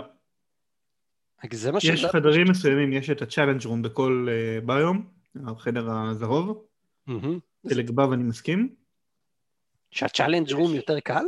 [1.52, 5.08] זה מה יש חדרים מסוימים, יש את ה-challenge room בכל uh, ביום,
[5.46, 6.66] החדר הזרוב,
[7.68, 8.74] שלגביו אני מסכים.
[9.90, 11.24] שה-challenge room יותר קל?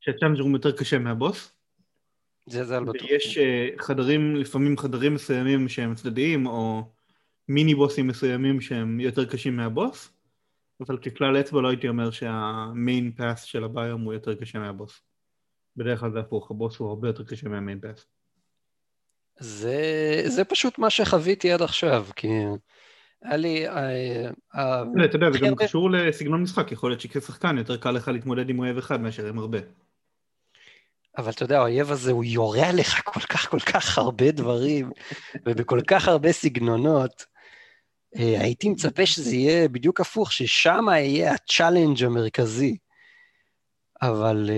[0.00, 1.52] שה-challenge room יותר קשה מהבוס.
[2.46, 3.10] זה זה על בטוח.
[3.10, 3.38] ויש
[3.78, 6.90] חדרים, לפעמים חדרים מסוימים שהם צדדיים, או
[7.48, 10.12] מיני בוסים מסוימים שהם יותר קשים מהבוס,
[10.80, 15.00] אבל ככלל אצבע לא הייתי אומר שהמיין פאס של הביום הוא יותר קשה מהבוס.
[15.76, 18.06] בדרך כלל זה הפוך, הבוס הוא הרבה יותר קשה מה main path.
[19.38, 22.28] זה, זה פשוט מה שחוויתי עד עכשיו, כי
[23.22, 23.68] היה לי...
[23.68, 28.08] אה, אה, אתה יודע, זה גם קשור לסגנון משחק, יכול להיות שכשחקן יותר קל לך
[28.08, 29.58] להתמודד עם אויב אחד מאשר עם הרבה.
[31.18, 34.90] אבל אתה יודע, האויב הזה, הוא יורה עליך כל כך כל כך הרבה דברים,
[35.46, 37.26] ובכל כך הרבה סגנונות.
[38.16, 42.76] אה, הייתי מצפה שזה יהיה בדיוק הפוך, ששם יהיה ה challenge המרכזי.
[44.02, 44.50] אבל...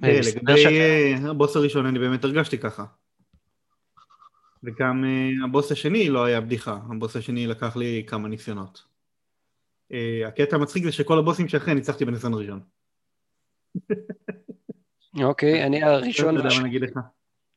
[0.00, 2.84] לגבי הבוס הראשון, אני באמת הרגשתי ככה.
[4.62, 5.04] וגם
[5.44, 8.84] הבוס השני לא היה בדיחה, הבוס השני לקח לי כמה ניסיונות.
[10.26, 12.60] הקטע המצחיק זה שכל הבוסים שאחרי ניצחתי בניסיון הראשון.
[15.22, 16.60] אוקיי, אני הראשון, והש...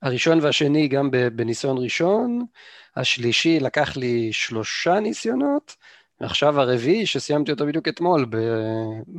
[0.01, 2.45] הראשון והשני גם בניסיון ראשון,
[2.95, 5.75] השלישי לקח לי שלושה ניסיונות,
[6.21, 8.37] ועכשיו הרביעי שסיימתי אותו בדיוק אתמול, ב...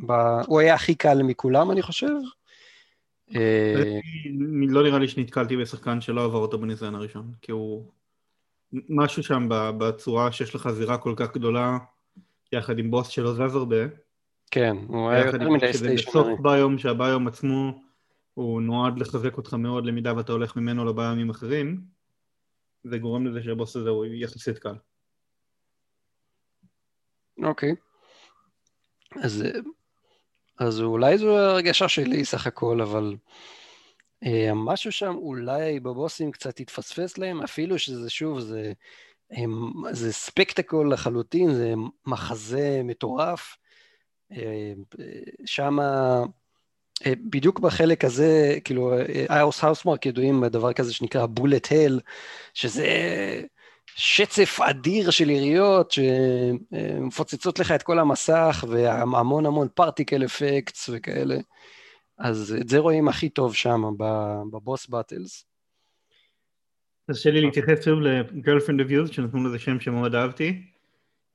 [0.07, 0.13] ב...
[0.47, 2.15] הוא היה הכי קל מכולם אני חושב.
[3.35, 3.99] אה,
[4.69, 7.85] לא נראה לי שנתקלתי בשחקן שלא עבר אותו בניסיון הראשון, כי הוא...
[8.89, 11.79] משהו שם בצורה שיש לך זירה כל כך גדולה,
[12.53, 13.77] יחד עם בוס שלא זז הרבה.
[14.51, 15.95] כן, הוא היה יותר מדי סטיישנרי.
[15.95, 17.81] בסוף ביום, שהביום עצמו
[18.35, 21.81] הוא נועד לחזק אותך מאוד למידה ואתה הולך ממנו לביומים אחרים,
[22.85, 24.75] זה גורם לזה שהבוס הזה הוא יחסית קל.
[27.43, 27.75] אוקיי.
[29.23, 29.45] אז
[30.61, 33.17] אז אולי זו הרגשה שלי סך הכל, אבל
[34.25, 38.73] אה, משהו שם אולי בבוסים קצת התפספס להם, אפילו שזה שוב, זה,
[39.31, 41.75] הם, זה ספקטקול לחלוטין, זה
[42.07, 43.57] מחזה מטורף.
[44.33, 46.25] אה, אה,
[47.09, 48.93] בדיוק בחלק הזה, כאילו,
[49.31, 52.01] איוס האוסמרק ידועים בדבר כזה שנקרא בולט הל,
[52.55, 52.87] שזה...
[53.97, 61.37] שצף אדיר של יריות שמפוצצות לך את כל המסך והמון המון פרטיקל אפקטס וכאלה.
[62.19, 63.83] אז את זה רואים הכי טוב שם
[64.53, 65.45] בבוס באטלס.
[67.09, 70.63] אז שלי להתייחס שוב ל-girlfriend of youth שנתנו לזה שם שמאוד אהבתי.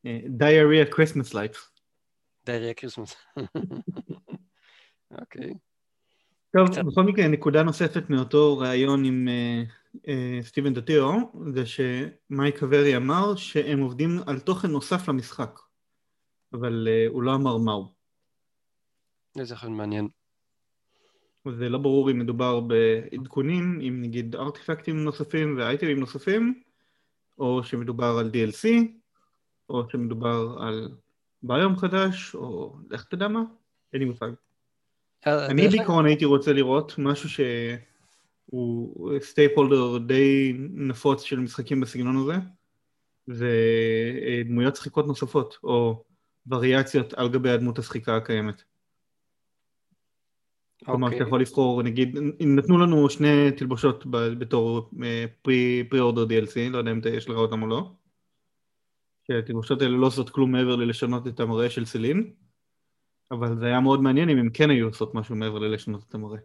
[0.06, 1.60] diarrhea Christmas lights.
[2.48, 3.16] diarrhea Christmas.
[5.22, 5.54] אוקיי.
[6.58, 9.70] טוב, בכל מקרה, נקודה נוספת מאותו ראיון עם uh,
[10.08, 11.22] אה, סטיבן דטיו,
[11.54, 15.60] זה שמייק אברי אמר שהם עובדים על תוכן נוסף למשחק,
[16.54, 17.94] אבל uh, הוא לא אמר מהו.
[19.40, 20.08] איזה חן מעניין.
[21.58, 26.62] זה לא ברור אם מדובר בעדכונים, אם נגיד ארטיפקטים נוספים ואייטמים נוספים,
[27.38, 28.68] או שמדובר על DLC,
[29.70, 30.90] או שמדובר על
[31.44, 33.42] biome חדש, או לך תדע מה,
[33.94, 34.32] אין לי מושג.
[35.28, 37.40] אה, אני בעיקרון הייתי רוצה לראות משהו ש...
[38.46, 42.34] הוא staple די נפוץ של משחקים בסגנון הזה,
[43.28, 43.52] זה
[44.22, 46.04] אה, דמויות שחיקות נוספות, או
[46.48, 48.64] וריאציות על גבי הדמות השחיקה הקיימת.
[50.84, 50.86] Okay.
[50.86, 51.28] כלומר, אתה אוקיי.
[51.28, 54.90] יכול לבחור, נגיד, נתנו לנו שני תלבושות בתור
[55.90, 57.92] pre-order DLC, לא יודע אם יש לך אותם או לא,
[59.28, 62.34] שהתלבושות האלה לא עושות כלום מעבר ללשנות את המראה של סלין,
[63.32, 66.40] אבל זה היה מאוד מעניין אם הם כן היו עושות משהו מעבר ללשנות את המראה.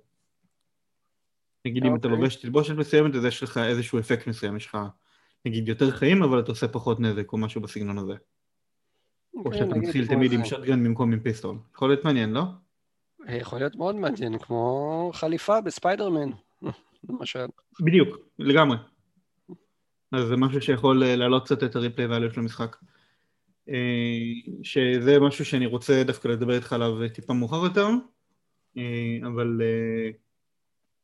[1.64, 2.20] נגיד אם אתה אוקיי.
[2.20, 4.78] לובש תלבושת מסוימת אז יש לך איזשהו אפקט מסוים, יש לך
[5.44, 8.14] נגיד יותר חיים אבל אתה עושה פחות נזק או משהו בסגנון הזה.
[9.34, 11.56] או אוקיי, שאתה מתחיל תמיד עם שוטגן במקום עם פיסטול.
[11.74, 12.42] יכול להיות מעניין, לא?
[13.28, 16.30] יכול להיות מאוד מעניין, כמו חליפה בספיידרמן,
[17.08, 17.46] למשל.
[17.80, 18.76] בדיוק, לגמרי.
[20.12, 22.76] אז זה משהו שיכול אה, להעלות קצת את הריפלי ואליו של המשחק.
[23.68, 23.74] אה,
[24.62, 27.86] שזה משהו שאני רוצה דווקא לדבר איתך עליו טיפה מאוחר יותר,
[28.78, 29.60] אה, אבל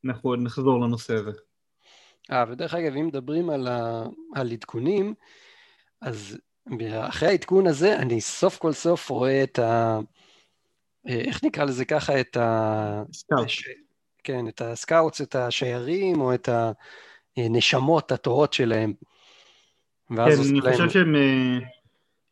[0.04, 1.30] אנחנו עוד נחזור לנושא הזה.
[2.30, 4.04] אה, ודרך אגב, אם מדברים על, ה...
[4.34, 5.14] על עדכונים,
[6.00, 6.38] אז
[7.00, 9.98] אחרי העדכון הזה, אני סוף כל סוף רואה את ה...
[11.06, 12.20] איך נקרא לזה ככה?
[12.20, 13.02] את ה...
[13.12, 13.48] סקאוט.
[13.48, 13.68] ש...
[14.24, 16.48] כן, את ה scouts, את השיירים, או את
[17.36, 18.92] הנשמות הטובות שלהם.
[20.08, 20.72] כן, אני להם...
[20.72, 21.14] חושב שהם...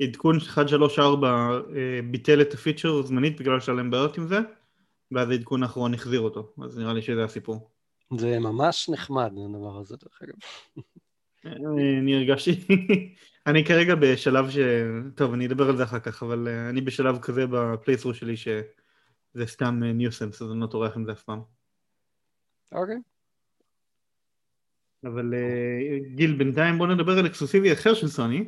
[0.00, 4.38] אה, עדכון 134 אה, ביטל את הפיצ'ר זמנית בגלל שהיה להם בעיות עם זה.
[5.12, 7.70] ואז העדכון האחרון החזיר אותו, אז נראה לי שזה הסיפור.
[8.16, 10.34] זה ממש נחמד הדבר הזה דרך אגב.
[11.46, 12.66] אני הרגשתי,
[13.46, 14.58] אני כרגע בשלב ש...
[15.14, 18.36] טוב, אני אדבר על זה אחר כך, אבל אה, אני בשלב כזה ב playthrough שלי
[18.36, 21.40] שזה סתם nuisance, אז אני לא טורח עם זה אף פעם.
[22.72, 22.96] אוקיי.
[25.04, 28.44] אבל אה, גיל, בינתיים בוא נדבר על אקסקלוסיבי אחר של סוני.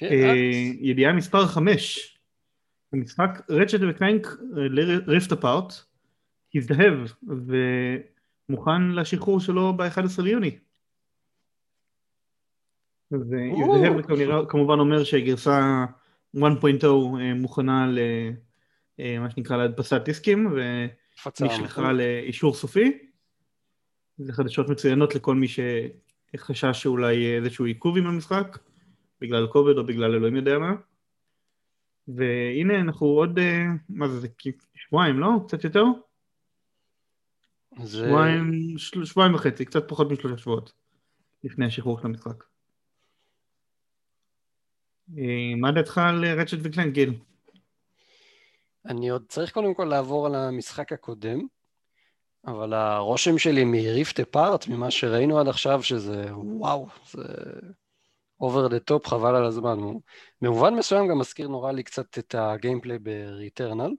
[0.00, 0.34] כן, אה,
[0.80, 2.18] ידיעה מספר 5.
[2.92, 4.26] המשחק Ratchet ו Clank
[5.06, 5.72] Rift Apart
[6.54, 6.98] הזדהב
[8.48, 10.58] ומוכן לשחרור שלו ב-11 ליוני.
[13.12, 13.18] אה,
[13.52, 13.74] או.
[13.76, 15.84] הזדהב זה כנראה- כמובן אומר שהגרסה
[16.36, 16.40] 1.0
[17.20, 17.86] אה, מוכנה
[18.98, 20.52] למה שנקרא להדפסת דיסקים.
[21.40, 22.98] ונשלחה לאישור סופי.
[24.18, 28.58] זה חדשות מצוינות לכל מי שחשש שאולי איזשהו עיכוב עם המשחק
[29.20, 30.72] בגלל קוביד או בגלל אלוהים יודע מה.
[32.08, 34.28] והנה אנחנו עוד, אה, מה זה, זה
[34.74, 35.28] שבועיים, לא?
[35.46, 35.84] קצת יותר?
[37.82, 38.04] זה...
[38.06, 40.72] שבועיים, של- שבועיים וחצי, קצת פחות משלושה שבועות
[41.44, 42.44] לפני השחרור של המשחק.
[45.18, 47.14] אה, מה דעתך על Ratchet ו Clank, גיל?
[48.86, 51.38] אני עוד צריך קודם כל לעבור על המשחק הקודם,
[52.46, 57.22] אבל הרושם שלי מ Rift Apart, ממה שראינו עד עכשיו, שזה וואו, זה
[58.40, 59.78] over the top, חבל על הזמן.
[60.42, 63.90] במובן מסוים גם מזכיר נורא לי קצת את ה gameplay ב Returnal.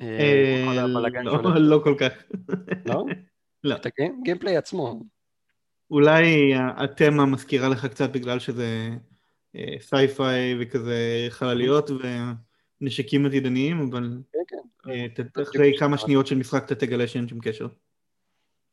[0.00, 1.54] אה, הבלגן לא.
[1.56, 2.12] לא כל כך.
[2.86, 3.04] לא?
[3.64, 3.76] לא.
[3.76, 5.00] את ה gameplay עצמו.
[5.90, 8.88] אולי התמה מזכירה לך קצת בגלל שזה
[9.56, 11.90] אה, סייפיי וכזה חלליות
[12.80, 14.90] ונשקים עתידניים, אבל כן, כן.
[14.90, 17.66] אה, אחרי כמה שניות של משחק אתה תגלה שאין שום קשר.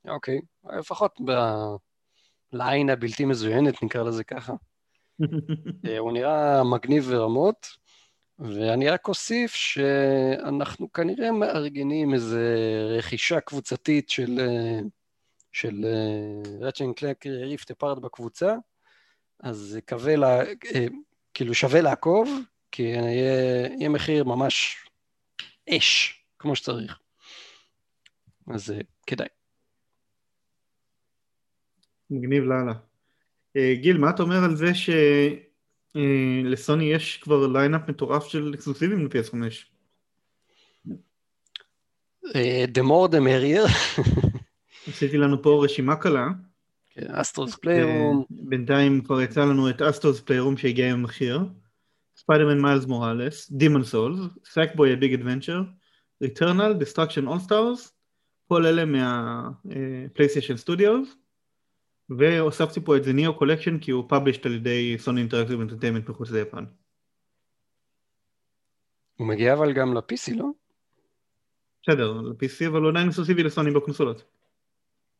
[0.07, 0.39] אוקיי,
[0.79, 1.21] לפחות
[2.53, 4.53] לעין הבלתי מזוינת, נקרא לזה ככה.
[5.87, 7.67] אה, הוא נראה מגניב ברמות,
[8.39, 12.55] ואני רק אוסיף שאנחנו כנראה מארגנים איזה
[12.97, 14.79] רכישה קבוצתית של, אה,
[15.51, 15.85] של
[16.61, 18.55] Ratchet & Clank Rift Apart בקבוצה,
[19.39, 20.85] אז קווה לה, אה,
[21.33, 22.29] כאילו שווה לעקוב,
[22.71, 24.85] כי יהיה, יהיה מחיר ממש
[25.69, 26.99] אש, כמו שצריך.
[28.53, 28.73] אז
[29.07, 29.36] כדאי.
[32.09, 32.73] מגניב יאללה.
[33.57, 34.71] אה, גיל, מה אתה אומר על זה
[35.93, 39.35] שלסוני יש כבר lineup מטורף של אקסקלוסיבים ל-PS5?
[42.35, 43.69] אה, The more the merrier,
[44.87, 46.27] עשיתי לנו פה רשימה קלה.
[47.07, 51.39] Astro's Playroom, בינתיים כבר יצא לנו את Astro's Playroom שהגיע עם המכשיר.
[52.17, 55.61] Spider-Man Miles Morales, Demon's Souls, Sackboy A Big Adventure,
[56.21, 57.93] Returnal, Destruction AllStars,
[58.47, 61.15] כל אלה מה PlayStation Studios,
[62.09, 66.31] והוספתי פה את זה Nioh Collection כי הוא published על ידי Sony Interactive Entertainment מחוץ
[66.31, 66.65] ליפן.
[69.15, 70.45] הוא מגיע אבל גם ל-PC, לא?
[71.83, 74.23] בסדר, ל-PC אבל הוא עדיין אקסקלוסיבי לסוני בקונסולות.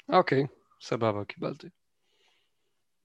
[0.10, 0.46] אוקיי,
[0.82, 1.68] סבבה, קיבלתי.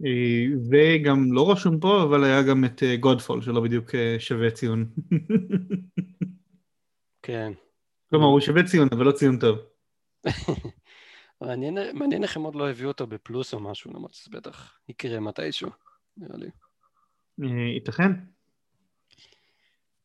[0.04, 4.86] אה, וגם לא רשום פה, אבל היה גם את גודפול, שלא בדיוק אה, שווה ציון.
[7.22, 7.52] כן.
[8.10, 9.58] כלומר, הוא שווה ציון, אבל לא ציון טוב.
[11.46, 15.20] מעניין, מעניין איך הם עוד לא הביאו אותו בפלוס או משהו, למרות שזה בטח יקרה
[15.20, 15.70] מתישהו,
[16.16, 16.50] נראה לי.
[17.42, 18.10] אה, ייתכן.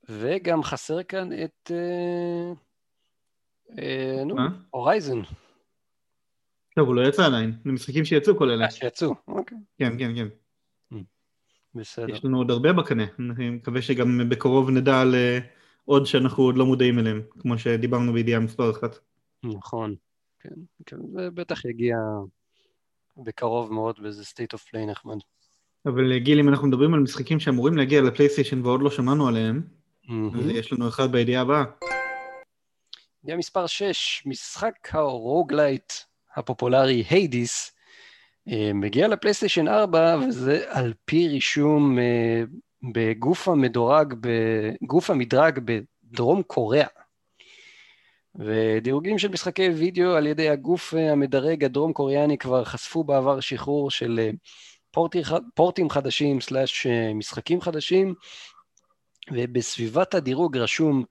[0.10, 1.72] וגם חסר כאן את...
[1.72, 2.54] אה,
[3.80, 4.36] אה, נו?
[4.70, 5.22] הורייזן.
[6.76, 7.54] טוב, הוא לא יצא עדיין.
[7.66, 8.66] זה משחקים שיצאו כל אלה.
[8.66, 10.28] אה, שיצאו, אוקיי, כן, כן, כן.
[11.76, 12.10] בסדר.
[12.10, 13.04] יש לנו עוד הרבה בקנה.
[13.20, 15.16] אני מקווה שגם בקרוב נדע על
[15.86, 19.00] עוד שאנחנו עוד לא מודעים אליהם, כמו שדיברנו בידיעה מספר אחת.
[19.44, 19.96] נכון,
[20.48, 20.62] כן.
[20.86, 21.98] כן, זה בטח יגיע
[23.18, 25.18] בקרוב מאוד באיזה state of play נחמד.
[25.86, 29.62] אבל אה, גיל, אם אנחנו מדברים על משחקים שאמורים להגיע לפלייסטיישן ועוד לא שמענו עליהם,
[30.10, 30.50] אז מהמם.
[30.50, 31.64] יש לנו אחד בידיעה הבאה.
[33.24, 35.94] ידיעה מספר 6, משחק ה roguelite
[36.36, 37.72] הפופולרי Hades,
[38.48, 42.44] אה, מגיע לפלייסטיישן 4, וזה על פי רישום אה,
[42.94, 46.88] בגוף המדורג, בגוף המדרג בדרום קוריאה.
[48.38, 53.92] ודירוגים של משחקי וידאו על ידי הגוף אה, המדרג הדרום קוריאני כבר חשפו בעבר שחרור
[53.92, 54.30] של אה,
[54.92, 55.22] פורטי,
[55.56, 58.14] פורטים חדשים slash אה, משחקים חדשים,
[59.32, 61.04] ובסביבת הדירוג רשום,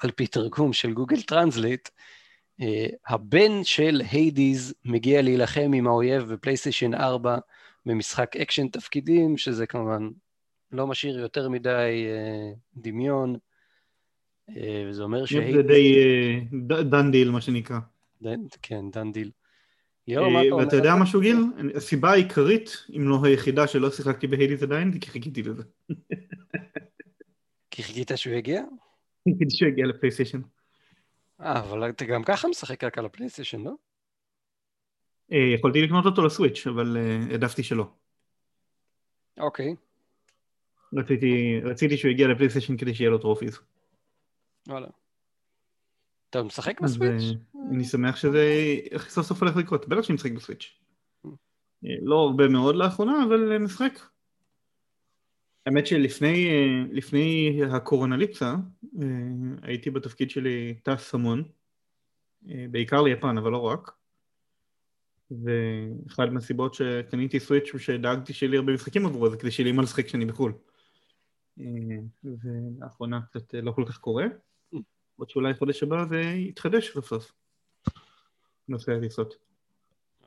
[0.00, 1.88] על פי תרגום של גוגל Translate,
[3.06, 7.38] הבן של Hades מגיע להילחם עם האויב בפלייסטיישן 4
[7.86, 10.08] במשחק אקשן תפקידים, שזה כמובן
[10.72, 12.06] לא משאיר יותר מדי
[12.76, 13.36] דמיון,
[14.88, 15.66] וזה אומר זה שהיידיז...
[15.66, 15.96] די
[16.76, 17.78] אה, done deal, מה שנקרא.
[18.62, 19.30] כן, done deal.
[20.10, 20.54] אה?
[20.56, 21.02] ואתה יודע זה?
[21.02, 21.36] משהו גיל?
[21.74, 25.62] הסיבה העיקרית, אם לא היחידה שלא שיחקתי ב Hades עדיין, זה כי חיכיתי לזה.
[27.70, 28.62] כי חיכית שהוא יגיע?
[29.28, 30.40] חיכיתי שהוא יגיע לפלייסטיישן.
[31.40, 33.72] אה, אבל אתה גם ככה משחק רק על הפלייסטיישן, לא?
[35.32, 37.86] אה, יכולתי לקנות אותו לסוויץ', אבל אה, העדפתי שלא.
[39.38, 39.74] אוקיי,
[40.92, 43.58] רציתי, רציתי שהוא יגיע לפלייסטיישן כדי שיהיה לו טרופיז.
[44.68, 44.88] וואלה.
[46.30, 47.22] אתה משחק אז בסוויץ'?
[47.22, 50.78] אה, אני שמח שזה סוף סוף הולך לקרות, בטח שאני משחק בסוויץ'.
[51.84, 54.00] אה, לא הרבה מאוד לאחרונה, אבל אה, משחק.
[55.66, 58.54] האמת שלפני אה, לפני הקורונליפסה
[59.02, 59.06] אה,
[59.62, 61.44] הייתי בתפקיד שלי טס המון,
[62.48, 63.90] אה, בעיקר ליפן אבל לא רק.
[65.30, 69.76] ואחד מהסיבות שקניתי סוויץ' הוא שדאגתי שיהיה לי הרבה משחקים עבורו זה כדי שיהיה לי
[69.76, 70.52] מה לשחק כשאני בחו"ל.
[71.60, 71.64] אה,
[72.24, 74.24] ולאחרונה קצת אה, לא כל כך קורה.
[75.18, 77.32] עוד שאולי חודש הבא זה יתחדש סוף סוף.
[78.68, 79.34] נושא הטיסות.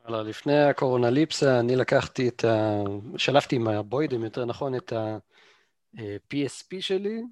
[0.04, 2.82] וואלה, לפני הקורונליפסה אני לקחתי את ה...
[3.16, 7.22] שלפתי עם הבוידם, יותר נכון, את ה-PSP שלי,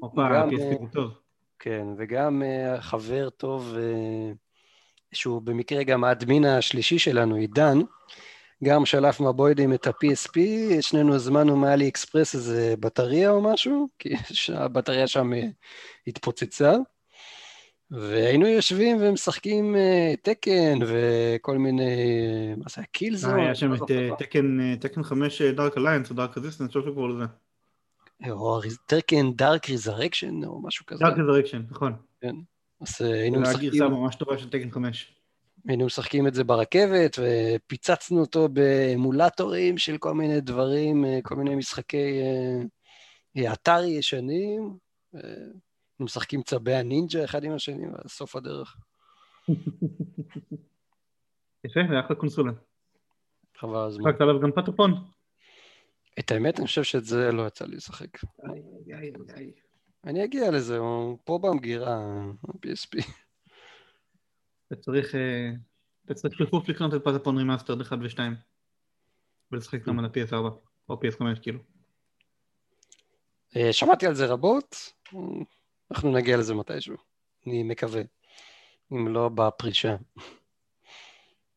[0.00, 0.50] הופה, וגם...
[0.92, 1.10] טוב.
[1.58, 4.32] כן, וגם אה, חבר טוב, אה,
[5.12, 7.78] שהוא במקרה גם האדמין השלישי שלנו, עידן,
[8.64, 10.38] גם שלף מהבוידעם את ה-PSP,
[10.80, 14.14] שנינו הזמנו מאלי אקספרס איזה בטריה או משהו, כי
[14.54, 15.46] הבטריה שם אה,
[16.06, 16.74] התפוצצה,
[17.90, 22.86] והיינו יושבים ומשחקים אה, Tekken וכל מיני, אה, מה זה היה?
[22.92, 23.38] Killzone?
[23.38, 27.08] היה שם את אה, Tekken, אה, Tekken 5 Dark Alliance או Dark Resistance, איך שקראו
[27.08, 27.24] לזה.
[28.30, 31.04] או Tekken Dark Resurrection או משהו כזה.
[31.04, 31.92] Dark Resurrection, נכון.
[32.20, 32.34] כן.
[32.80, 33.70] אז היינו זו הייתה משחקים...
[33.70, 35.17] גרסה ממש טובה של Tekken 5.
[35.68, 41.54] היינו משחקים את זה ברכבת, ופיצצנו אותו באמולטורים של כל מיני דברים, אה, כל מיני
[41.54, 42.20] משחקי
[43.36, 44.76] אה, אטארי ישנים.
[45.14, 48.76] אה, היינו משחקים צבי הנינג'ה אחד עם השני, בסוף הדרך.
[51.64, 52.52] יפה, זה אחלה קונסולה.
[53.56, 54.04] חבל הזמן.
[54.08, 54.92] שיחקת עליו גם Patapon.
[56.18, 58.18] את האמת, אני חושב שאת זה לא יצא לי לשחק.
[60.04, 63.02] אני אגיע לזה, הוא פה במגירה, ה-PSP.
[64.68, 65.50] אתה צריך, אה,
[66.68, 68.18] לקנות את Patapon Remastered 1 ו-2
[69.52, 70.34] ולשחק גם על ה-PS4
[70.88, 71.58] או PS5 כאילו.
[73.56, 74.92] אה, שמעתי על זה רבות,
[75.90, 76.96] אנחנו נגיע לזה מתישהו,
[77.46, 78.02] אני מקווה,
[78.92, 79.96] אם לא בפרישה.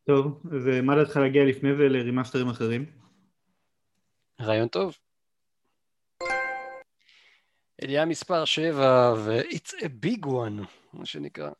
[0.06, 2.86] טוב, אז אה, מה דעתך להגיע לפני זה לרימאסטרים אחרים?
[4.40, 4.96] רעיון טוב.
[7.82, 11.50] ידיעה מספר 7, ו-it's a big one, מה שנקרא.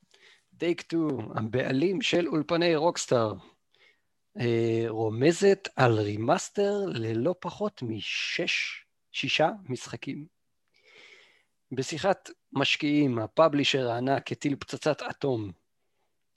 [0.59, 1.01] Take 2,
[1.35, 3.35] הבעלים של אולפני Rockstar,
[4.41, 10.27] אה, רומזת על remaster ללא פחות משש, שישה משחקים.
[11.73, 15.53] בשיחת משקיעים, הפאבלישר הענק הטיל פצצת אטום.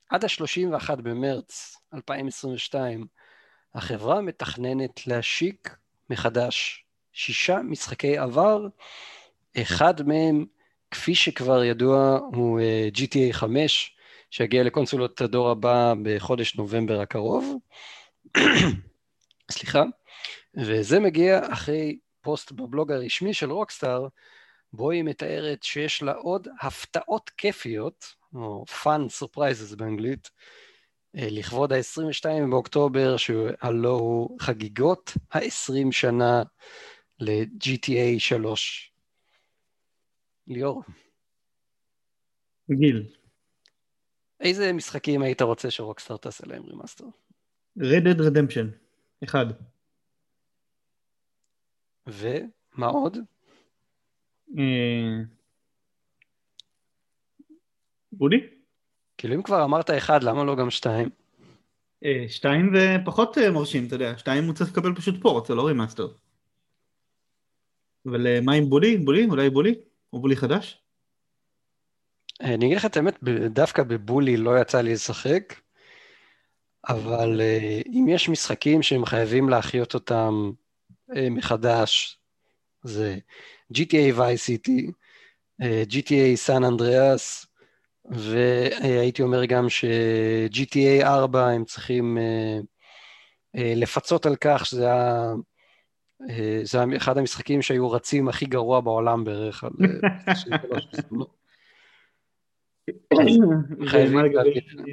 [0.10, 3.08] עד ה-31 במרץ 2022,
[3.74, 5.78] החברה מתכננת להשיק
[6.10, 8.68] מחדש שישה משחקי עבר,
[9.62, 10.46] אחד מהם,
[10.92, 13.95] כפי שכבר ידוע, הוא אה, GTA 5,
[14.36, 17.56] שיגיע לקונסולות הדור הבא בחודש נובמבר הקרוב.
[19.52, 19.84] סליחה.
[20.58, 24.08] וזה מגיע אחרי פוסט בבלוג הרשמי של Rockstar,
[24.74, 30.30] בו היא מתארת שיש לה עוד הפתעות כיפיות, או fun surprises באנגלית,
[31.18, 36.44] אה, לכבוד ה-22 באוקטובר, שהלא הוא חגיגות ה-20 שנה
[37.20, 38.92] ל-GTA 3.
[40.48, 40.84] ליאור,
[42.72, 43.08] גיל,
[44.40, 47.06] איזה משחקים היית רוצה ש Rockstar תעשה להם remaster?
[47.80, 48.66] Red Dead Redemption,
[49.24, 49.46] אחד.
[52.08, 53.18] ומה עוד?
[54.58, 55.24] אה,
[58.20, 58.38] רודי?
[59.18, 61.10] כאילו אם כבר אמרת אחד, למה לא גם שתיים?
[62.06, 65.56] אה, שתיים זה פחות אה, מרשים, אתה יודע, שתיים הוא צריך לקבל פשוט port, זה
[65.56, 66.08] לא remaster.
[68.06, 68.98] אבל מה עם Bully?
[68.98, 69.26] Bully?
[69.26, 69.76] אולי Bully?
[70.14, 70.85] או Bully חדש?
[72.42, 75.54] אני אגיד לך את האמת, דווקא בבולי לא יצא לי לשחק,
[76.90, 80.52] אבל אה, אם יש משחקים שהם חייבים להחיות אותם
[81.16, 82.20] אה, מחדש,
[82.84, 83.18] זה
[83.74, 84.92] GTA Vice City,
[85.62, 87.48] אה, GTA San Andreas,
[88.06, 92.60] והייתי אומר גם ש-GTA 4 הם צריכים אה,
[93.56, 95.34] אה, לפצות על כך שזה היה,
[96.30, 99.64] אה, זה אחד המשחקים שהיו רצים הכי גרוע בעולם בערך.
[99.64, 99.72] על,
[100.28, 101.26] אה, 63 בזמנו.
[101.26, 101.36] חייבים ומה לגבי להגיד.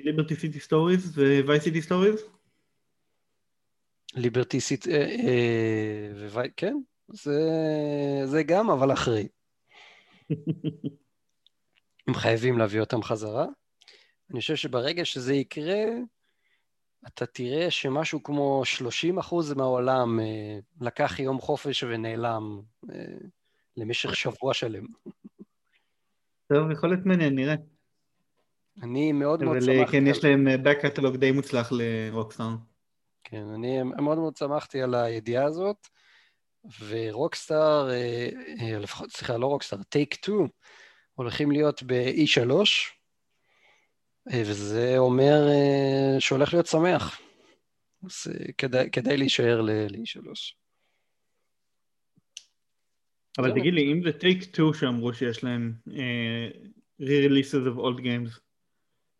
[0.05, 2.25] ליברטי סיטי סטוריז וווי סיטי סטוריז?
[4.15, 4.87] ליברטי סיט,
[6.17, 6.77] וווי, כן,
[7.09, 7.41] זה,
[8.25, 9.29] זה גם, אבל אחרי.
[12.09, 13.47] הם חייבים להביא אותם חזרה.
[14.31, 15.85] אני חושב שברגע שזה יקרה,
[17.07, 23.05] אתה תראה שמשהו כמו 30 אחוז מהעולם אה, לקח יום חופש ונעלם אה,
[23.77, 24.87] למשך שבוע שלם.
[26.53, 27.55] טוב, יכול להיות מעניין, נראה.
[28.83, 29.93] אני מאוד מאוד אבל שמחתי.
[29.93, 32.49] כן, על- יש להם back catalog די מוצלח לרוקסטאר.
[33.25, 35.77] כן, אני מאוד מאוד שמחתי על הידיעה הזאת,
[36.89, 38.29] ורוקסטאר, אה,
[38.61, 40.49] אה, לפחות, סליחה, לא רוקסטאר, טייק 2,
[41.15, 42.51] הולכים להיות ב-E3,
[44.33, 47.21] אה, וזה אומר אה, שהולך להיות שמח.
[48.05, 50.29] אז אה, כדאי, כדאי להישאר ל- ל-E3.
[53.39, 53.51] אבל.
[53.61, 56.49] תגיד לי, אם זה Take 2 שאמרו שיש להם אה,
[57.01, 58.41] re-releases of old games,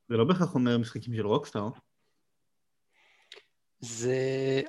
[0.09, 1.69] זה לא בהכרח אומר משחקים של Rockstar.
[3.81, 4.17] זה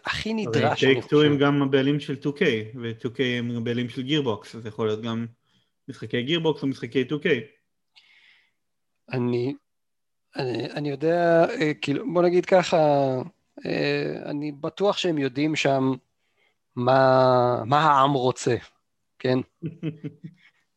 [0.05, 1.45] הכי הרי נדרש, אני Take 2 הם חושב.
[1.45, 2.41] גם הבעלים של 2K,
[2.75, 5.25] ו-2K הם הבעלים של Gearbox, אז יכול להיות גם
[5.87, 7.27] משחקי Gearbox או משחקי 2K.
[9.11, 9.53] אני,
[10.35, 12.77] אני, אני יודע, אה, כאילו, בוא נגיד ככה,
[13.65, 15.93] אה, אני בטוח שהם יודעים שם
[16.75, 18.55] מה, מה העם רוצה,
[19.19, 19.39] כן?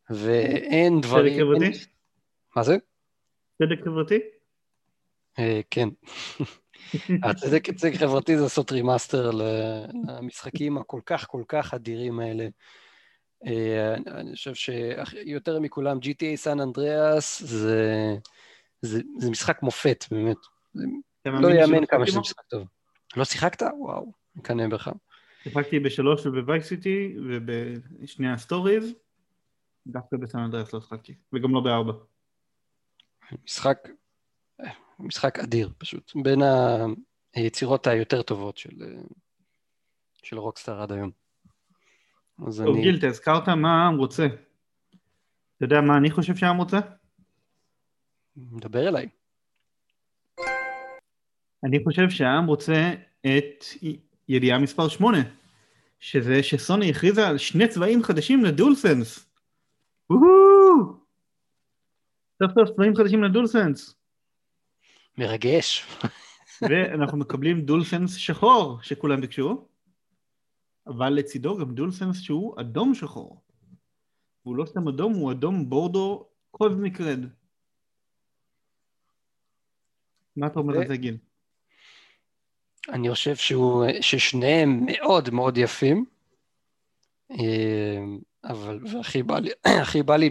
[0.09, 1.39] ואין צדק חברתי...
[1.39, 1.65] חברתי?
[1.65, 1.73] אין,
[2.55, 2.77] מה זה?
[3.57, 4.19] צדק חברתי?
[5.39, 5.89] אה, כן.
[7.23, 9.31] הצדק צדק חברתי זה לעשות remaster
[10.07, 12.47] למשחקים הכל כך כל כך אדירים האלה.
[13.47, 18.15] אה, אני- אני חושב שיותר מכולם, GTA סן אנדריאס זה,
[18.81, 20.37] זה, זה משחק מופת, באמת.
[21.25, 22.19] לא יאמן כמה שזה?
[22.19, 22.67] משחק טוב.
[23.17, 23.61] לא שיחקת?
[23.79, 24.91] וואו, מקנא בך.
[25.43, 28.93] שיחקתי בשלוש ובוייס סיטי ובשני הסטוריז,
[29.87, 31.93] דווקא בסן אנדריאס לא שיחקתי, וגם לא בארבע.
[33.45, 33.77] משחק,
[34.99, 36.39] משחק אדיר פשוט, בין
[37.33, 38.75] היצירות היותר טובות של,
[40.23, 41.11] של רוקסטאר עד היום.
[42.47, 42.83] אז טוב אני...
[42.83, 44.27] גיל, אתה הזכרת מה העם רוצה.
[45.57, 46.79] אתה יודע מה אני חושב שהעם רוצה?
[48.35, 49.09] מדבר אליי.
[51.63, 53.65] אני חושב שהעם רוצה את
[54.29, 55.17] ידיעה מספר 8,
[55.99, 59.29] שזה שסוני הכריזה על שני צבעים חדשים לדולסנס.
[62.43, 63.95] סוף סוף צבעים חדשים לדולסנס.
[65.17, 65.85] מרגש.
[66.61, 69.67] ואנחנו מקבלים דולסנס שחור שכולם ביקשו,
[70.87, 73.41] אבל לצידו גם דולסנס שהוא אדום שחור.
[74.43, 77.19] הוא לא סתם אדום, הוא אדום בורדו קוזמיק רד.
[80.35, 81.17] מה אתה אומר ו- על זה גיל?
[82.89, 86.05] אני חושב שהוא, ששניהם מאוד מאוד יפים,
[87.31, 88.03] אה,
[88.43, 89.49] אבל והכי בא לי,
[89.81, 90.29] הכי בא לי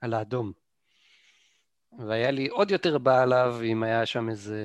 [0.00, 0.61] על האדום.
[1.98, 4.64] והיה לי עוד יותר בא עליו אם היה שם איזה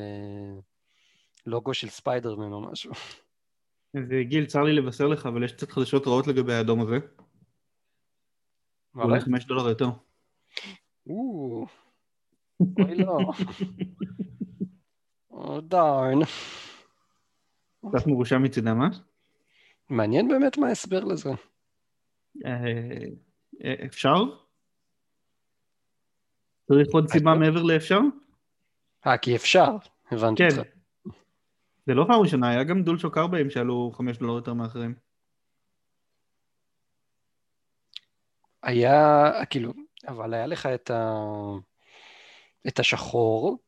[1.45, 2.91] לוגו של ספיידרמן או משהו.
[3.93, 6.97] וגיל, צר לי לבשר לך, אבל יש קצת חדשות רעות לגבי האדום הזה.
[8.93, 9.88] הוא עולה 5 דולר יותר.
[11.09, 11.65] או,
[12.80, 13.17] אוי לא.
[15.69, 16.19] דארן.
[17.89, 18.88] קצת מרושע מצידם, אה?
[19.89, 21.30] מעניין באמת מה ההסבר לזה.
[22.45, 22.63] אה,
[23.63, 24.23] אה, אפשר?
[26.68, 27.99] צריך עוד סיבה אז- מעבר לאפשר?
[29.07, 29.70] אה, כי אפשר,
[30.11, 30.59] הבנתי כן.
[30.59, 30.70] אותך.
[31.86, 34.95] זה לא פעם ראשונה, היה גם דולשוק 40 שעלו 5 דולר יותר מאחרים.
[38.63, 39.74] היה, כאילו,
[40.07, 41.13] אבל היה לך את, ה...
[42.68, 43.59] את השחור,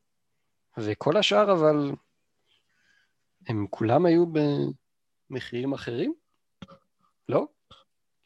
[0.77, 1.91] וכל השאר, אבל
[3.47, 4.25] הם כולם היו
[5.29, 6.13] במחירים אחרים?
[7.29, 7.47] לא?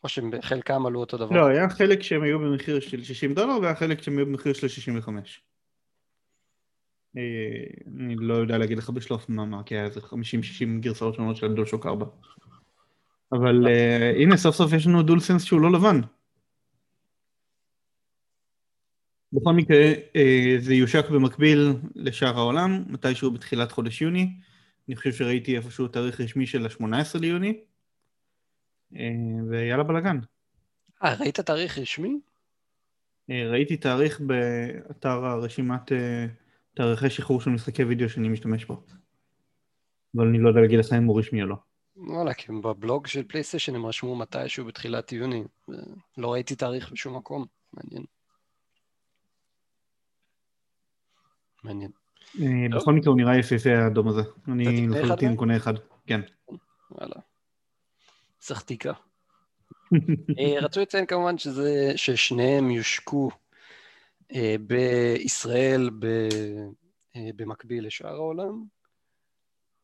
[0.04, 1.36] או שחלקם עלו אותו דבר?
[1.36, 4.68] לא, היה חלק שהם היו במחיר של 60 דולר והיה חלק שהם היו במחיר של
[4.68, 5.42] 65.
[7.18, 7.22] אה,
[7.88, 10.14] אני לא יודע להגיד לך בשלוף מה, מה, כי היה איזה 50-60
[10.80, 12.06] גרסאות שונות של דולשוק 4.
[13.32, 16.02] אבל אה, הנה סוף סוף יש לנו דולסנס שהוא לא לבן.
[19.34, 24.34] בכל מקרה אה, זה יושק במקביל לשאר העולם, מתישהו בתחילת חודש יוני.
[24.88, 27.60] אני חושב שראיתי איפשהו תאריך רשמי של ה-18 ליוני.
[28.96, 30.20] אה, ויאללה בלאגן.
[31.04, 32.20] אה, ראית תאריך רשמי?
[33.30, 36.26] אה, ראיתי תאריך באתר הרשימת אה,
[36.74, 38.84] תאריכי שחרור של משחקי וידאו שאני משתמש בו.
[40.16, 41.56] אבל אני לא יודע להגיד לך אם הוא רשמי או לא.
[41.96, 45.44] וואלה, כי בבלוג של פלייסטיישן הם רשמו מתישהו בתחילת יוני.
[46.18, 47.46] לא ראיתי תאריך בשום מקום.
[47.74, 48.06] מעניין.
[51.64, 51.92] מעניין.
[52.72, 54.22] בכל מקרה הוא נראה יפהפה האדום הזה.
[54.48, 55.36] אני לחלוטין?
[55.36, 55.74] קונה אחד.
[56.08, 56.22] כן.
[56.92, 57.16] וואלה.
[58.44, 58.94] סחטיקה.
[60.40, 63.30] אה, רצו לציין כמובן שזה, ששניהם יושקו
[64.36, 66.06] אה, בישראל ב,
[67.16, 68.64] אה, במקביל לשאר העולם,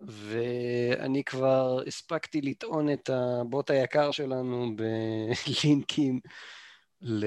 [0.01, 6.19] ואני כבר הספקתי לטעון את הבוט היקר שלנו בלינקים
[7.01, 7.25] ל,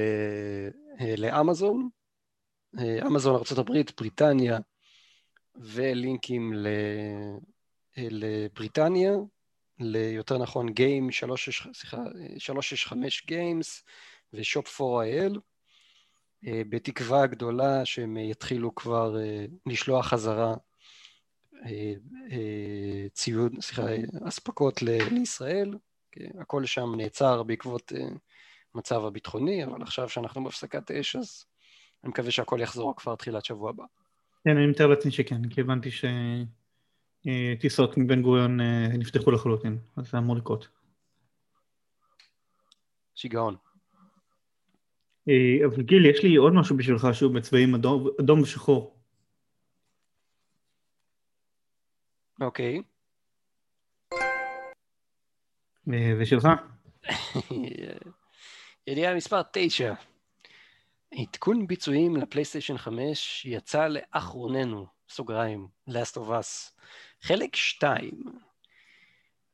[1.18, 1.89] לאמזון,
[3.07, 4.59] אמזון ארה"ב, בריטניה,
[5.55, 6.66] ולינקים ל,
[7.97, 9.12] לבריטניה,
[9.79, 13.85] ליותר נכון גיים 365 גיימס
[14.33, 15.39] ושופ 4IL
[16.47, 20.55] אה, בתקווה גדולה שהם יתחילו כבר אה, לשלוח חזרה
[23.12, 23.83] ציוד, סליחה,
[24.29, 25.75] אספקות לישראל.
[26.41, 27.93] הכל שם נעצר בעקבות
[28.75, 31.45] המצב הביטחוני, אבל עכשיו שאנחנו בהפסקת אש, אז
[32.05, 33.85] אני מקווה שהכל יחזור כבר תחילת שבוע הבא.
[34.45, 35.91] כן, אני מתאר לעצמי שכן, כי הבנתי
[37.23, 38.61] שטיסות מבן גוריון
[38.99, 40.68] נפתחו לחלוטין, אז זה אמור לקרות.
[43.14, 43.57] שיגעון.
[45.29, 48.97] אה, אבל גיל, יש לי עוד משהו בשבילך שהוא בצבעים אדום, אדום ושחור.
[52.41, 52.83] אוקיי.
[55.93, 56.49] אה, זה שלך.
[58.87, 59.95] ידיעה מספר 9.
[61.14, 66.73] עדכון ביצועים לפלייסטיישן 5 יצא לאחרוננו, סוגריים, Last of Us,
[67.23, 68.23] חלק 2.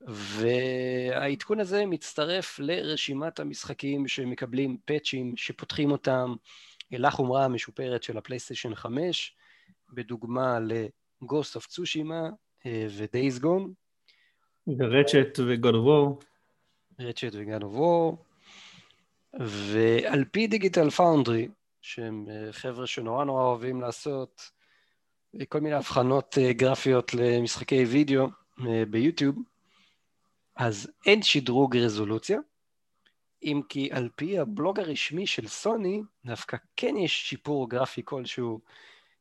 [0.00, 6.34] והעדכון הזה מצטרף לרשימת המשחקים שמקבלים פאצ'ים שפותחים אותם
[6.92, 9.36] אל החומרה המשופרת של הפלייסטיישן 5,
[9.90, 12.32] בדוגמה ל-Ghost of Tsushima
[12.66, 13.70] ו-Days Gone.
[14.78, 16.24] ורצ'ט ו-God of War.
[17.00, 18.16] רצ'ט ו-God of War.
[19.40, 21.48] ועל פי דיגיטל פאונדרי,
[21.82, 24.50] שהם אה, חבר'ה שנורא נורא אוהבים לעשות
[25.48, 28.26] כל מיני הבחנות אה, גרפיות למשחקי וידאו
[28.66, 29.36] אה, ביוטיוב,
[30.56, 32.38] אז אין שדרוג רזולוציה,
[33.42, 38.60] אם כי על פי הבלוג הרשמי של סוני, דווקא כן יש שיפור גרפי כלשהו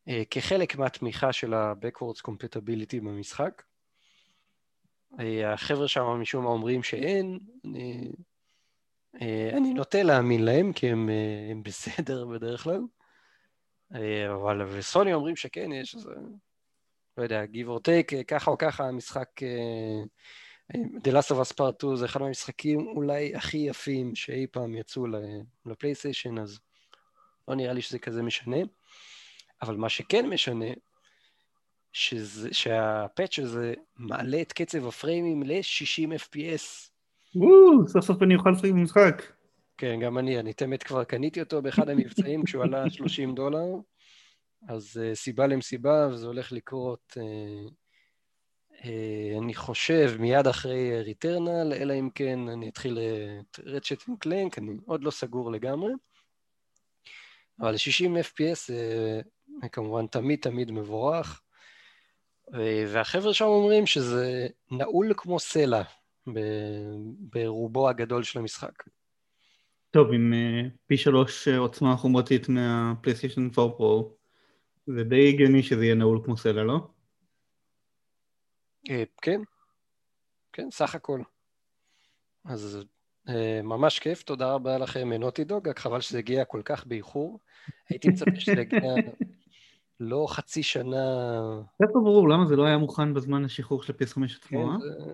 [0.08, 3.64] אה, כחלק מהתמיכה של ה-Backwards Compatibility במשחק.
[5.46, 7.40] החבר'ה שם משום מה אומרים שאין,
[9.22, 11.10] אה, אני נוטה להאמין להם, כי הם,
[11.52, 12.82] הם בסדר בדרך כלל,
[14.34, 16.10] אבל וסוני אומרים שכן, יש איזה,
[17.18, 19.30] לא יודע, give or take, ככה או ככה המשחק...
[19.44, 20.02] אה,
[20.76, 25.06] The Last of Us Part 2 זה אחד מהמשחקים אולי הכי יפים שאי פעם יצאו
[25.66, 26.60] לפלייסטיישן, אז
[27.48, 28.58] לא נראה לי שזה כזה משנה.
[29.62, 30.66] אבל מה שכן משנה,
[31.92, 36.90] שזה, שהפאץ' הזה מעלה את קצב הפריימים ל-60 FPS.
[37.36, 39.24] וואו, סוף סוף אני אוכל לשחק במשחק.
[39.78, 43.66] כן, גם אני, אני תמת כבר קניתי אותו באחד המבצעים כשהוא עלה 30 דולר,
[44.68, 47.72] אז uh, סיבה למסיבה, וזה הולך לקרות uh,
[48.86, 53.00] אה, אני חושב מיד אחרי ריטרנל, אלא אם כן אני אתחיל
[53.42, 55.94] את רצ'ט קלנק, אני עוד לא סגור לגמרי.
[57.60, 59.22] אבל 60 FPS זה
[59.72, 61.42] כמובן תמיד תמיד מבורך.
[62.54, 65.82] אה, והחבר'ה שם אומרים שזה נעול כמו סלע
[67.20, 68.84] ברובו הגדול של המשחק.
[69.92, 74.16] טוב, עם אה, פי שלוש עוצמה חומרתית מהפלייסטיישן 4 פרו,
[74.88, 76.88] זה די הגיוני שזה יהיה נעול כמו סלע, לא?
[78.90, 79.42] אה, כן,
[80.54, 81.22] כן, סך הכל.
[82.46, 82.86] אז
[83.30, 87.40] אה, ממש כיף, תודה רבה לכם, נוטי דוג, רק חבל שזה הגיע כל כך באיחור.
[87.90, 88.80] הייתי מצפה שזה יגיע
[90.00, 91.06] לא חצי שנה...
[91.80, 94.86] זה לא ברור, למה זה לא היה מוכן בזמן השחרור של הפייס 5 עצמו, כן,
[94.86, 95.14] אה?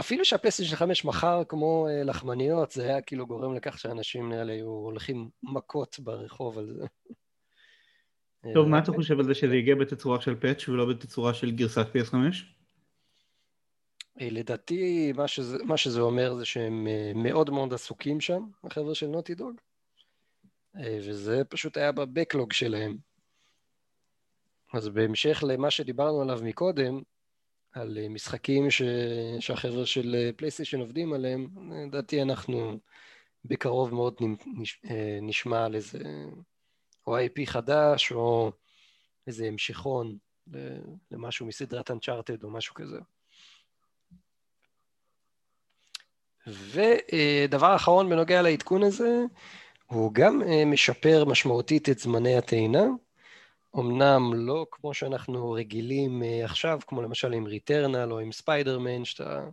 [0.00, 5.28] אפילו שהפייסטיישן 5 מכר כמו לחמניות, זה היה כאילו גורם לכך שאנשים לי היו הולכים
[5.42, 6.86] מכות ברחוב על זה.
[8.54, 11.86] טוב, מה אתה חושב על זה שזה הגיע בתצורה של פאץ' ולא בתצורה של גרסת
[11.94, 12.14] PS5?
[14.20, 18.94] אה, לדעתי, מה שזה, מה שזה אומר זה שהם אה, מאוד מאוד עסוקים שם, החבר'ה
[18.94, 19.60] של נוטי דוג,
[20.76, 22.96] אה, וזה פשוט היה בבקלוג שלהם.
[24.74, 27.00] אז בהמשך למה שדיברנו עליו מקודם,
[27.80, 28.82] על משחקים ש...
[29.40, 31.48] שהחבר'ה של פלייסטיישן עובדים עליהם,
[31.86, 32.78] לדעתי אנחנו
[33.44, 34.14] בקרוב מאוד
[34.46, 34.80] נש...
[35.22, 35.98] נשמע על איזה
[37.06, 38.52] או IP חדש, או
[39.26, 40.18] איזה המשכון
[41.10, 42.98] למשהו מסדרת אנצ'ארטד או משהו כזה.
[46.46, 49.22] ודבר אחרון בנוגע לעדכון הזה,
[49.86, 52.84] הוא גם אה, משפר משמעותית את זמני הטעינה.
[53.76, 59.44] אמנם לא כמו שאנחנו רגילים אה, עכשיו, כמו למשל עם ריטרנל או עם ספיידרמן, שאתה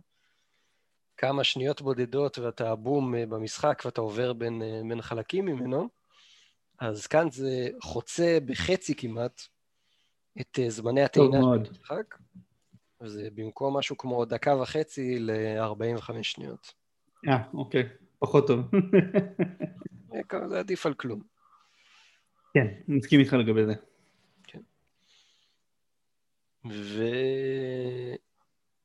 [1.16, 5.88] כמה שניות בודדות ואתה בום אה, במשחק ואתה עובר בין, בין חלקים ממנו,
[6.78, 9.42] אז כאן זה חוצה בחצי כמעט
[10.40, 12.14] את זמני הטעינה של המשחק,
[13.00, 16.74] וזה במקום משהו כמו דקה וחצי ל-45 שניות.
[17.28, 17.88] אה, אוקיי,
[18.18, 18.60] פחות טוב.
[20.50, 21.20] זה עדיף על כלום.
[22.54, 23.74] כן, מסכים איתך לגבי זה.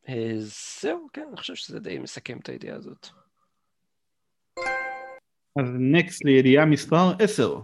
[0.08, 3.08] וזהו, כן, אני חושב שזה די מסכם את הידיעה הזאת.
[5.60, 7.60] אז נקסט לידיעה מספר 10.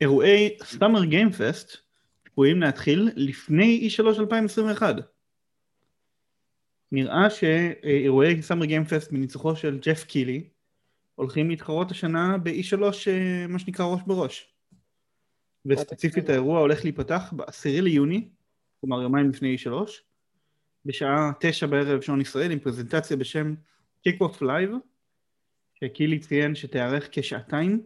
[0.00, 1.76] אירועי סאמר גיימפסט
[2.24, 4.94] צפויים להתחיל לפני E3 2021.
[6.92, 10.48] נראה שאירועי סאמר גיימפסט מניצוחו של ג'ף קילי
[11.14, 14.54] הולכים להתחרות השנה ב-E3 אה, מה שנקרא ראש בראש.
[15.66, 18.28] וספציפית האירוע הולך להיפתח ב-10 ליוני,
[18.82, 19.70] כלומר יומיים לפני E3,
[20.84, 23.54] בשעה תשע בערב שעון ישראל עם פרזנטציה בשם
[24.08, 24.74] Kick-Off Live,
[25.74, 27.82] שקילי ציין שתארך כשעתיים,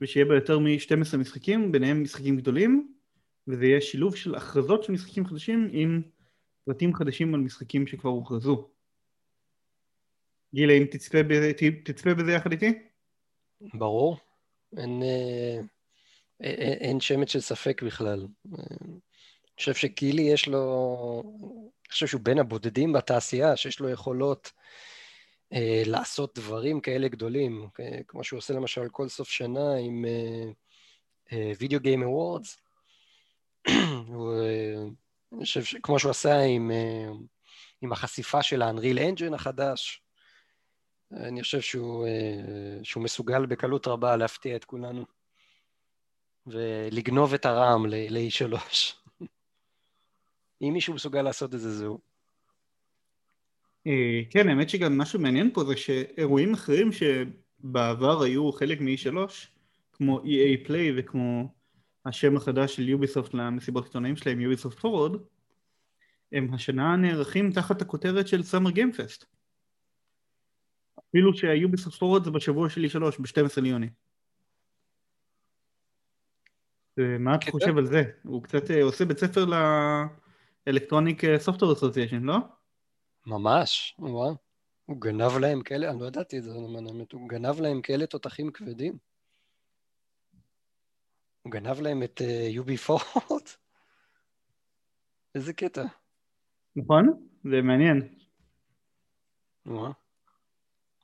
[0.00, 2.94] ושיהיה בה יותר מ-12 משחקים, ביניהם משחקים גדולים,
[3.48, 6.02] וזה יהיה שילוב של הכרזות של משחקים חדשים עם
[6.64, 8.68] פרטים חדשים על משחקים שכבר הוכרזו.
[10.54, 11.52] גיל, האם תצפה בזה,
[11.84, 12.78] תצפה בזה יחד איתי?
[13.74, 14.16] ברור.
[14.76, 15.60] אין, אה,
[16.40, 18.26] אין, אין שמץ של ספק בכלל.
[19.54, 21.22] אני חושב שקילי יש לו,
[21.84, 24.52] אני חושב שהוא בין הבודדים בתעשייה שיש לו יכולות
[25.52, 30.04] אה, לעשות דברים כאלה גדולים, אה, כמו שהוא עושה למשל כל סוף שנה עם
[31.58, 32.02] וידאו גיים
[35.40, 36.70] חושב שכמו שהוא עשה עם,
[37.82, 40.02] עם החשיפה של האנריל אנג'ן החדש,
[41.12, 42.06] אני חושב שהוא,
[42.82, 45.04] שהוא מסוגל בקלות רבה להפתיע את כולנו
[46.46, 49.03] ולגנוב את הרעם ל-E3.
[50.62, 51.98] אם מישהו מסוגל לעשות את זה, זהו.
[53.86, 59.16] אה, כן, האמת שגם משהו מעניין פה זה שאירועים אחרים שבעבר היו חלק מ-E3,
[59.92, 61.54] כמו EA Play וכמו
[62.06, 65.24] השם החדש של יוביסופט למסיבות עיתונאים שלהם, יוביסופט פורוד,
[66.32, 69.24] הם השנה נערכים תחת הכותרת של סאמר גיימפסט.
[70.98, 73.88] אפילו שהיוביסופט פורוד זה בשבוע שלי שלוש, ב-12 ליוני.
[76.96, 78.02] מה אתה חושב על זה?
[78.22, 79.44] הוא קצת אה, עושה בית ספר
[80.66, 82.36] לאלקטרוניק סופטור אסוסיישן, לא?
[83.26, 84.36] ממש, וואו.
[84.86, 86.50] הוא גנב להם כאלה, אני לא ידעתי את זה,
[87.12, 88.98] הוא גנב להם כאלה תותחים כבדים.
[91.42, 93.56] הוא גנב להם את יובי uh, פורט?
[95.34, 95.84] איזה קטע.
[96.76, 98.18] נכון, זה מעניין.
[99.66, 99.92] וואו.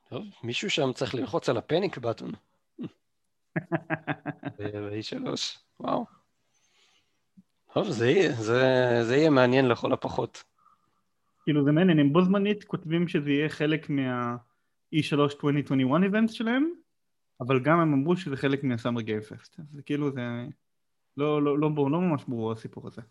[0.09, 2.31] טוב, מישהו שם צריך ללחוץ על הפניק בטון.
[4.57, 5.15] ב-E3,
[5.79, 6.20] וואו.
[7.73, 8.63] טוב, זה יהיה, זה,
[9.03, 10.43] זה יהיה מעניין לכל הפחות.
[11.43, 16.69] כאילו זה מעניין, הם בו זמנית כותבים שזה יהיה חלק מה-E3 2021 איבנט שלהם,
[17.41, 19.59] אבל גם הם אמרו שזה חלק מהסאמר גיימפסט.
[19.73, 20.21] זה כאילו זה...
[21.17, 23.01] לא, לא, לא, לא, לא ממש ברור הסיפור הזה.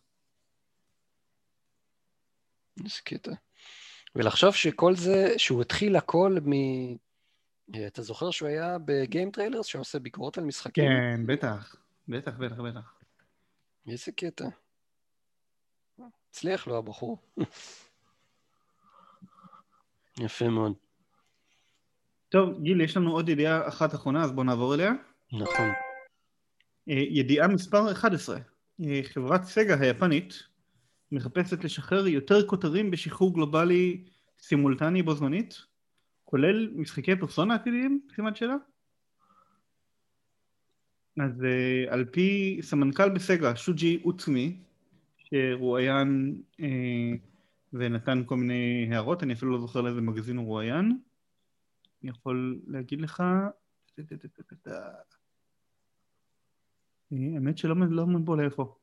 [2.85, 3.33] איזה קטע.
[4.15, 6.53] ולחשוב שכל זה, שהוא התחיל הכל מ...
[7.87, 10.85] אתה זוכר שהוא היה בגיים טריילרס שעושה ביקורות על משחקים?
[10.85, 11.77] כן, בטח.
[12.09, 13.00] בטח, בטח, בטח.
[13.89, 14.49] איזה קטע.
[16.31, 17.19] הצליח לו הבחור.
[20.25, 20.73] יפה מאוד.
[22.29, 24.93] טוב, גיל, יש לנו עוד ידיעה אחת אחרונה, אז בואו נעבור אליה.
[25.33, 25.69] נכון.
[26.87, 28.39] ידיעה מספר 11.
[29.03, 30.35] חברת סגה היפנית
[31.13, 34.05] מחפשת לשחרר יותר כותרים בשחרור גלובלי
[34.41, 35.55] סימולטני בו זמנית,
[36.25, 38.01] כולל משחקי פרסונה עתידיים?
[38.15, 38.55] סימן שאלה?
[41.19, 44.57] אז uh, על פי סמנכ"ל בסגה, שוג'י אוצמי,
[45.17, 46.65] שרואיין uh,
[47.73, 50.99] ונתן כל מיני הערות, אני אפילו לא זוכר לאיזה מגזין הוא רואיין,
[52.03, 53.23] אני יכול להגיד לך...
[57.13, 58.77] האמת שלא לא מבול איפה.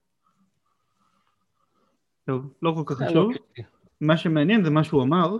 [2.25, 3.31] טוב, לא כל כך חשוב.
[4.01, 5.37] מה שמעניין זה מה שהוא אמר,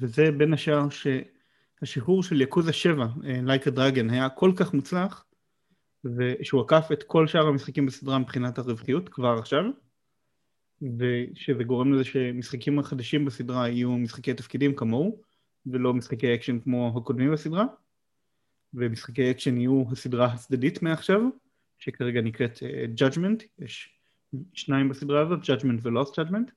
[0.00, 5.24] וזה בין השאר שהשחרור של יקוזה 7, לייקה דרגן, היה כל כך מוצלח,
[6.04, 9.64] ושהוא עקף את כל שאר המשחקים בסדרה מבחינת הרווחיות כבר עכשיו,
[10.98, 15.20] ושזה גורם לזה שמשחקים החדשים בסדרה יהיו משחקי תפקידים כמוהו,
[15.66, 17.64] ולא משחקי אקשן כמו הקודמים בסדרה,
[18.74, 21.20] ומשחקי אקשן יהיו הסדרה הצדדית מעכשיו,
[21.78, 23.98] שכרגע נקראת אה, Judgment, יש
[24.52, 26.50] שניים בסדרה הזאת, Judgment ו-Lost Judgment,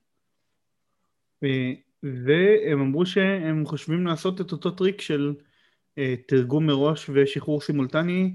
[2.02, 8.34] והם אמרו שהם חושבים לעשות את אותו טריק של אה, תרגום מראש ושחרור סימולטני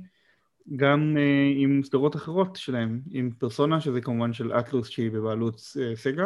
[0.75, 5.95] גם אה, עם סדרות אחרות שלהם, עם פרסונה שזה כמובן של אטלוס שהיא בבעלות אה,
[5.95, 6.25] סגה,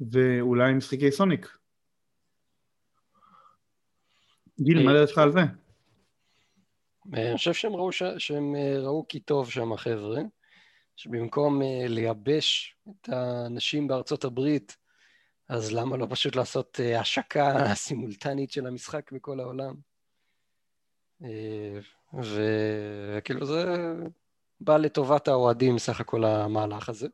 [0.00, 1.58] ואולי עם משחקי סוניק.
[4.60, 5.40] גיל, מה דעתך על זה?
[7.12, 8.02] אני חושב שהם ראו, ש...
[8.18, 10.20] שהם ראו כי טוב שם החבר'ה,
[10.96, 14.76] שבמקום לייבש את האנשים בארצות הברית
[15.52, 19.74] אז למה לא פשוט לעשות אה, השקה סימולטנית של המשחק בכל העולם?
[22.14, 23.64] אה, וכאילו זה
[24.60, 27.08] בא לטובת האוהדים סך הכל המהלך הזה.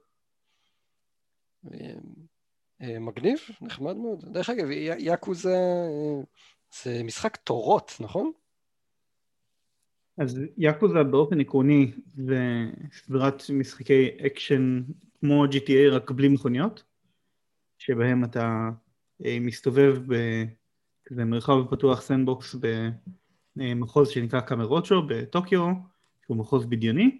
[2.82, 4.24] אה, מגניב, נחמד מאוד.
[4.32, 5.56] דרך אגב, יאקוזה
[6.82, 8.32] זה משחק תורות, נכון?
[10.18, 12.40] אז יאקוזה באופן עקרוני זה
[12.92, 14.82] סדרת משחקי אקשן
[15.20, 16.84] כמו GTA רק בלי מכוניות.
[17.78, 18.70] שבהם אתה
[19.24, 22.56] אה, מסתובב בכזה מרחב פתוח sandbox
[23.58, 25.72] במחוז שנקרא קמורוצ'ו בטוקיו,
[26.24, 27.18] שהוא מחוז בדיוני,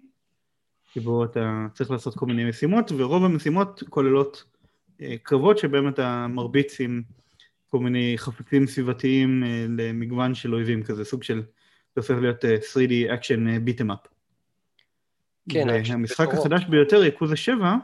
[0.93, 4.43] שבו אתה צריך לעשות כל מיני משימות, ורוב המשימות כוללות
[5.01, 7.01] אה, קרבות שבהם אתה מרביץ עם
[7.67, 11.41] כל מיני חפצים סביבתיים אה, למגוון של אויבים כזה, סוג של,
[11.95, 13.99] זה הופך להיות 3D action beat 'em up.
[15.49, 17.75] כן, והמשחק החדש ביותר, יאקוזה 7,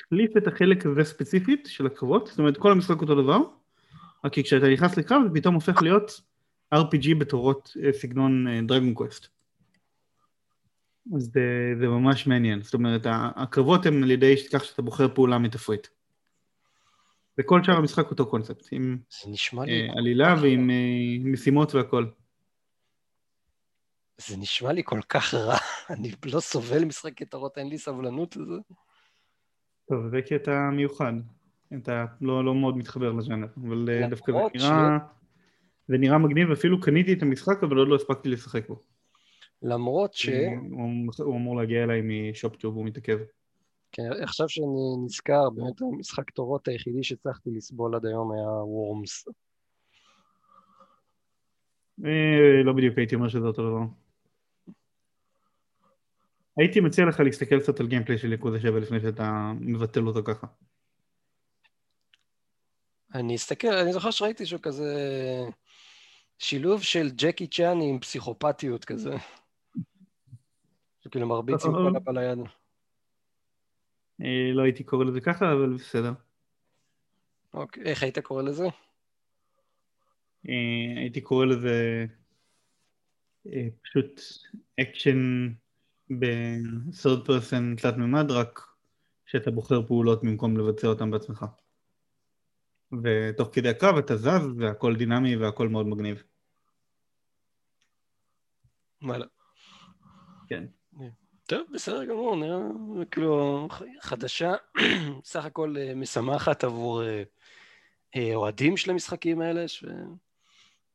[0.00, 3.38] החליף את החלק הזה ספציפית של הקרבות, זאת אומרת כל המשחק אותו דבר,
[4.24, 6.20] רק כי כשאתה נכנס לקרב זה פתאום הופך להיות
[6.72, 9.26] RPG בתורות סגנון דרגון קווסט.
[11.16, 13.02] אז זה, זה ממש מעניין, זאת אומרת
[13.36, 15.86] הקרבות הם על ידי כך שאתה בוחר פעולה מתפריט.
[17.38, 18.98] וכל שאר המשחק אותו קונספט, עם
[19.68, 22.06] אה, עלילה ועם אה, משימות והכל.
[24.18, 25.56] זה נשמע לי כל כך רע,
[25.94, 28.54] אני לא סובל משחק כתרות, אין לי סבלנות לזה.
[29.88, 31.12] טוב, זה כי אתה מיוחד,
[31.76, 34.98] אתה לא, לא מאוד מתחבר לז'אנר, אבל אה, דווקא זה נראה,
[35.92, 38.80] זה נראה מגניב, אפילו קניתי את המשחק, אבל עוד לא הספקתי לשחק בו.
[39.62, 40.28] למרות ש...
[40.70, 43.18] הוא, הוא אמור להגיע אליי משופטוב, הוא מתעכב.
[43.92, 49.28] כן, עכשיו שאני נזכר, באמת המשחק תורות היחידי שהצלחתי לסבול עד היום היה וורמס.
[52.04, 53.82] אה, לא בדיוק הייתי אומר שזה אותו דבר.
[56.56, 60.46] הייתי מציע לך להסתכל קצת על גיימפליי של יקודה 7 לפני שאתה מבטל אותו ככה.
[63.14, 64.94] אני אסתכל, אני זוכר שראיתי שהוא כזה
[66.42, 69.14] שילוב של ג'קי צ'אן עם פסיכופתיות כזה.
[71.00, 72.38] שכאילו מרביץ עם כל הבא ליד.
[74.54, 76.12] לא הייתי קורא לזה ככה, אבל בסדר.
[77.54, 78.64] אוקיי, איך היית קורא לזה?
[80.48, 82.06] אה, הייתי קורא לזה
[83.46, 84.20] אה, פשוט
[84.80, 85.48] אקשן
[86.10, 88.60] ב-third person תלת מימד, רק
[89.26, 91.44] שאתה בוחר פעולות במקום לבצע אותן בעצמך.
[93.02, 96.22] ותוך כדי הקרב אתה זז והכל דינמי והכל מאוד מגניב.
[99.02, 99.26] וואלה.
[100.48, 100.64] כן.
[101.46, 102.58] טוב, בסדר גמור, נראה
[103.10, 103.68] כאילו
[104.00, 104.52] חדשה,
[105.24, 107.22] סך הכל אה, משמחת עבור אה,
[108.16, 109.64] אה, אוהדים של המשחקים האלה,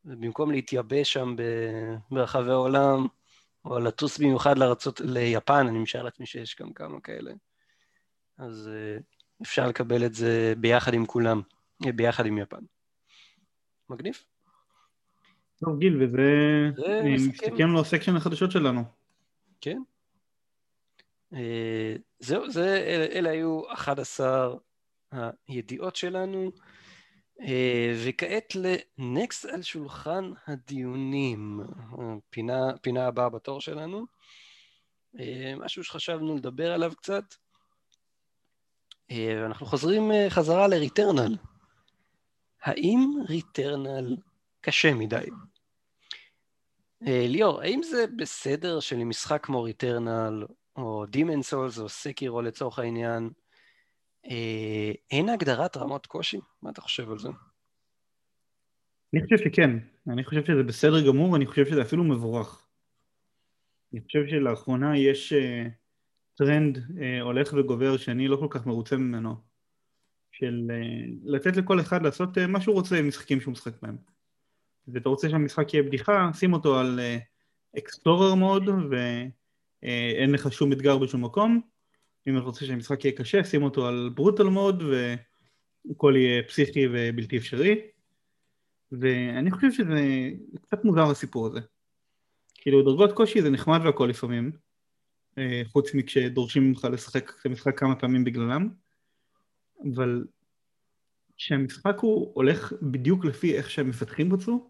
[0.05, 1.35] ובמקום להתייבש שם
[2.11, 3.07] ברחבי העולם,
[3.65, 7.31] או לטוס במיוחד לארצות, ליפן, אני משער לעצמי שיש גם כמה כאלה,
[8.37, 8.69] אז
[9.41, 11.41] אפשר לקבל את זה ביחד עם כולם,
[11.95, 12.61] ביחד עם יפן.
[13.89, 14.23] מגניב.
[15.59, 16.69] טוב גיל, וזה
[17.03, 18.83] מסתכם לו section החדשות שלנו.
[19.61, 19.81] כן.
[21.33, 22.75] אה, זהו, זה,
[23.11, 24.55] אלה, היו 11
[25.47, 26.51] הידיעות שלנו,
[27.41, 31.59] אה, וכעת לנקסט על שולחן הדיונים,
[32.29, 34.05] פינה, פינה הבאה בתור שלנו,
[35.19, 37.23] אה, משהו שחשבנו לדבר עליו קצת.
[39.45, 41.37] אנחנו חוזרים חזרה לריטרנל.
[42.63, 44.15] האם ריטרנל
[44.67, 45.25] קשה מדי?
[47.01, 50.45] ליאור, האם זה בסדר שלמשחק כמו ריטרנל
[50.75, 53.29] או Demon Souls או סקירו לצורך העניין,
[54.25, 56.39] אה, אין הגדרת רמות קושי?
[56.61, 57.29] מה אתה חושב על זה?
[59.13, 59.69] אני חושב שכן,
[60.09, 62.67] אני חושב שזה בסדר גמור, אני חושב שזה אפילו מבורך.
[63.93, 65.69] אני חושב שלאחרונה יש אה,
[66.35, 66.77] טרנד
[67.21, 69.35] הולך וגובר שאני לא כל כך מרוצה ממנו,
[70.31, 70.67] של
[71.23, 74.16] לתת לכל אחד לעשות מה שהוא רוצה עם משחקים שהוא משחק בהם.
[74.93, 76.99] ואתה רוצה שהמשחק יהיה בדיחה, שים אותו על
[77.77, 78.95] אקספלורר uh, מוד, ו...
[79.83, 81.61] אה, אין לך שום אתגר בשום מקום.
[82.27, 87.37] אם אתה רוצה שהמשחק יהיה קשה, שים אותו על brutal mode והכל יהיה פסיכי ובלתי
[87.37, 87.81] אפשרי.
[88.91, 90.29] ואני חושב שזה
[90.61, 91.59] קצת מוזר הסיפור הזה.
[92.55, 94.51] כאילו דרגות קושי זה נחמד והכל לפעמים,
[95.37, 98.69] אה, חוץ מכשדורשים ממך לשחק את המשחק כמה פעמים בגללם,
[99.93, 100.25] אבל
[101.37, 104.69] כשהמשחק הוא הולך בדיוק לפי איך שהמפתחים רצו,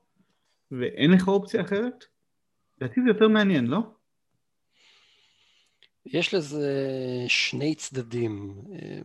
[0.72, 2.05] ואין לך אופציה אחרת,
[2.78, 3.80] לדעתי זה יותר מעניין, לא?
[6.05, 6.76] יש לזה
[7.28, 8.99] שני צדדים, אה,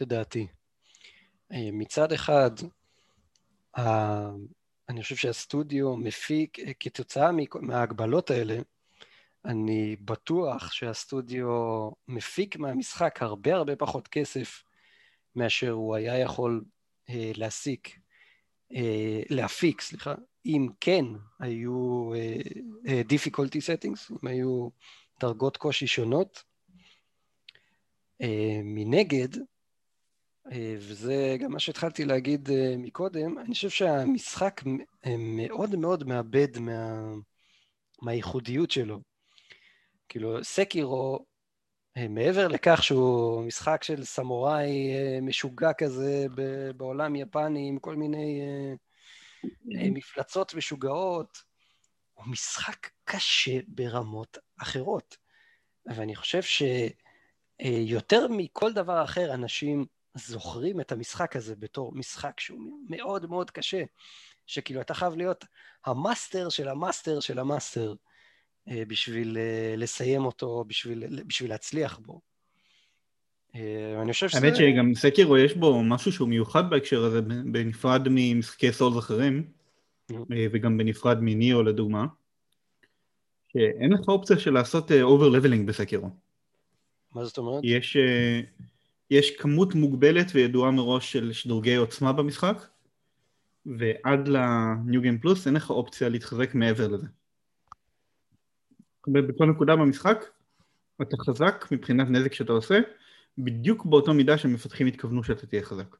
[0.00, 0.46] לדעתי.
[1.52, 2.50] אה, מצד אחד,
[4.88, 7.30] אני חושב שהסטודיו מפיק, אה, כתוצאה
[7.60, 8.58] מההגבלות האלה,
[9.44, 11.48] אני בטוח שהסטודיו
[12.08, 14.64] מפיק מהמשחק הרבה הרבה פחות כסף
[15.36, 16.64] מאשר הוא היה יכול
[17.10, 17.98] להסיק,
[19.30, 20.14] להפיק, סליחה,
[20.48, 21.04] אם כן
[21.40, 22.10] היו
[22.84, 24.68] difficulty settings, אם היו
[25.20, 26.42] דרגות קושי שונות.
[28.22, 28.26] Uh,
[28.64, 29.40] מנגד, uh,
[30.78, 34.60] וזה גם מה שהתחלתי להגיד uh, מקודם, אני חושב שהמשחק
[35.18, 37.12] מאוד מאוד מאבד מה,
[38.02, 39.00] מהייחודיות שלו.
[40.08, 41.24] כאילו, סקירו,
[42.08, 44.90] מעבר לכך שהוא משחק של סמוראי
[45.22, 46.26] משוגע כזה
[46.76, 48.40] בעולם יפני עם כל מיני
[49.64, 51.42] מפלצות משוגעות,
[52.14, 55.16] הוא משחק קשה ברמות אחרות.
[55.86, 56.40] ואני חושב
[57.62, 63.82] שיותר מכל דבר אחר, אנשים זוכרים את המשחק הזה בתור משחק שהוא מאוד מאוד קשה,
[64.46, 65.44] שכאילו אתה חייב להיות
[65.86, 67.94] המאסטר של המאסטר של המאסטר
[68.68, 72.20] אה, בשביל אה, לסיים אותו, בשביל, בשביל להצליח בו.
[73.54, 74.46] אה, אני חושב שזה...
[74.46, 79.44] האמת שגם סקירו יש בו משהו שהוא מיוחד בהקשר הזה, בנפרד ממשחקי סולס אחרים,
[80.52, 82.06] וגם בנפרד מניאו לדוגמה,
[83.52, 86.10] שאין לך אופציה של לעשות אובר לבלינג בסקירו.
[87.14, 87.60] מה זאת אומרת?
[87.64, 87.96] יש,
[89.10, 92.66] יש כמות מוגבלת וידועה מראש של שדרוגי עוצמה במשחק,
[93.66, 97.06] ועד ל-New Game Plus אין לך אופציה להתחזק מעבר לזה.
[99.08, 100.24] בכל נקודה במשחק
[101.02, 102.78] אתה חזק מבחינת נזק שאתה עושה,
[103.38, 105.96] בדיוק באותו מידה שהמפתחים התכוונו שאתה תהיה חזק.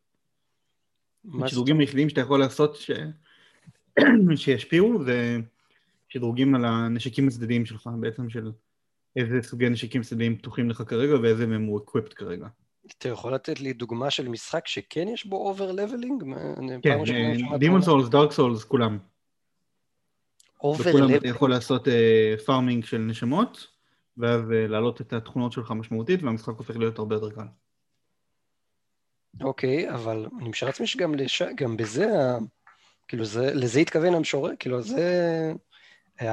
[1.43, 2.91] השדרוגים היחידים שאתה יכול לעשות ש...
[4.37, 5.39] שישפיעו זה
[6.09, 8.53] שדרוגים על הנשקים הצדדיים שלך, בעצם של
[9.17, 12.47] איזה סוגי נשקים צדדיים פתוחים לך כרגע ואיזה מהם הוא equipped כרגע.
[12.99, 16.25] אתה יכול לתת לי דוגמה של משחק שכן יש בו over leveling?
[16.83, 16.99] כן,
[17.59, 18.99] דימון סולס, דארק סולס, כולם.
[20.63, 21.15] אובר לבלינג?
[21.15, 21.89] אתה יכול לעשות
[22.47, 23.67] farming אה, של נשמות,
[24.19, 27.47] ואז אה, להעלות את התכונות שלך משמעותית, והמשחק הופך להיות הרבה יותר קל.
[29.41, 31.43] אוקיי, אבל אני משער לעצמי שגם לש...
[31.77, 32.07] בזה,
[33.09, 35.53] כאילו זה, לזה התכוון המשורר, כאילו זה...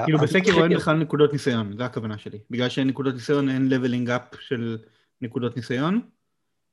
[0.06, 2.40] כאילו בסקירו אין בכלל נקודות ניסיון, זה הכוונה שלי.
[2.50, 4.78] בגלל שאין נקודות ניסיון אין leveling up של
[5.22, 6.02] נקודות ניסיון,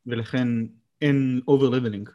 [0.06, 0.48] ולכן
[1.00, 2.08] אין over leveling.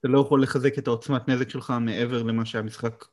[0.00, 3.04] אתה לא יכול לחזק את העוצמת נזק שלך מעבר למה שהמשחק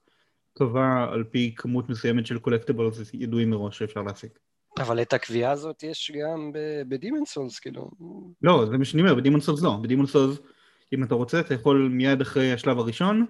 [0.57, 4.29] קבע על פי כמות מסוימת של collectibles ידועים מראש שאפשר להשיג.
[4.77, 6.51] אבל את הקביעה הזאת יש גם
[6.87, 7.91] בדימון סולס, כאילו.
[8.41, 9.77] לא, זה מה שאני אומר, בדימון סולס לא.
[9.81, 10.37] בדימון סולס,
[10.93, 13.25] אם אתה רוצה, אתה יכול מיד אחרי השלב הראשון,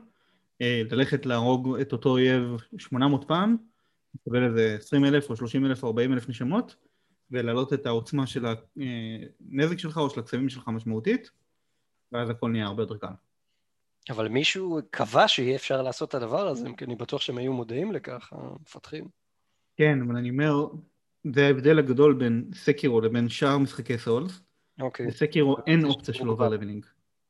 [0.61, 2.43] אה, ללכת להרוג את אותו אויב
[2.77, 3.57] 800 פעם,
[4.15, 6.75] לקבל איזה 20 אלף או 30 אלף או 40 אלף נשמות,
[7.31, 11.31] ולהעלות את העוצמה של הנזק שלך או של הקסמים שלך משמעותית,
[12.11, 13.07] ואז הכל נהיה הרבה יותר קל.
[14.09, 17.91] אבל מישהו קבע שיהיה אפשר לעשות את הדבר הזה, כי אני בטוח שהם היו מודעים
[17.91, 19.07] לכך, המפתחים.
[19.75, 20.67] כן, אבל אני אומר,
[21.33, 24.41] זה ההבדל הגדול בין Sekiro לבין שאר משחקי Souls.
[24.81, 25.07] אוקיי.
[25.07, 26.85] ב Sekiro אין אופציה של over leveling.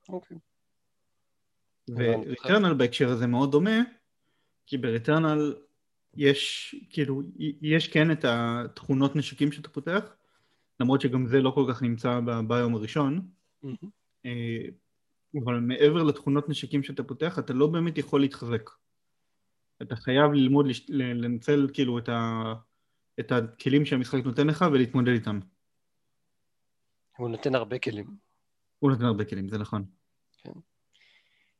[0.10, 0.38] אוקיי.
[1.90, 3.82] ו Returnal בהקשר הזה מאוד דומה,
[4.66, 5.56] כי ב Returnal
[6.16, 7.22] יש, כאילו,
[7.62, 10.16] יש כן את התכונות נשקים שאתה פותח,
[10.80, 13.28] למרות שגם זה לא כל כך נמצא ביום הראשון,
[14.26, 14.66] אה,
[15.44, 18.70] אבל מעבר לתכונות נשקים שאתה פותח, אתה לא באמת יכול להתחזק.
[19.82, 22.54] אתה חייב ללמוד לנצל כאילו את, ה,
[23.20, 25.40] את הכלים שהמשחק נותן לך ולהתמודד איתם.
[27.18, 28.18] הוא נותן הרבה כלים.
[28.80, 29.86] הוא נותן הרבה כלים, זה נכון.
[30.38, 30.52] כן.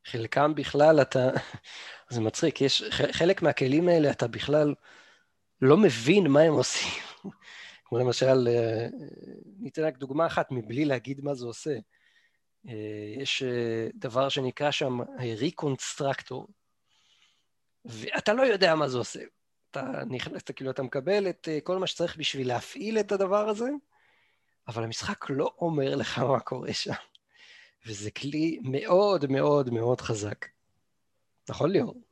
[0.04, 1.30] חלקם בכלל אתה,
[2.10, 4.74] זה מצחיק, יש חלק מהכלים האלה אתה בכלל
[5.62, 7.02] לא מבין מה הם עושים.
[7.84, 8.86] כמו למשל, אה,
[9.58, 11.78] ניתן רק דוגמה אחת מבלי להגיד מה זה עושה.
[12.68, 12.74] אה,
[13.16, 16.46] יש אה, דבר שנקרא שם ריקונסטרקטור,
[17.84, 19.20] ואתה לא יודע מה זה עושה.
[19.70, 23.68] אתה נכנס, אתה כאילו, אתה מקבל את כל מה שצריך בשביל להפעיל את הדבר הזה,
[24.68, 26.92] אבל המשחק לא אומר לך מה קורה שם.
[27.86, 30.46] וזה כלי מאוד מאוד מאוד חזק.
[31.48, 32.02] נכון ליאור?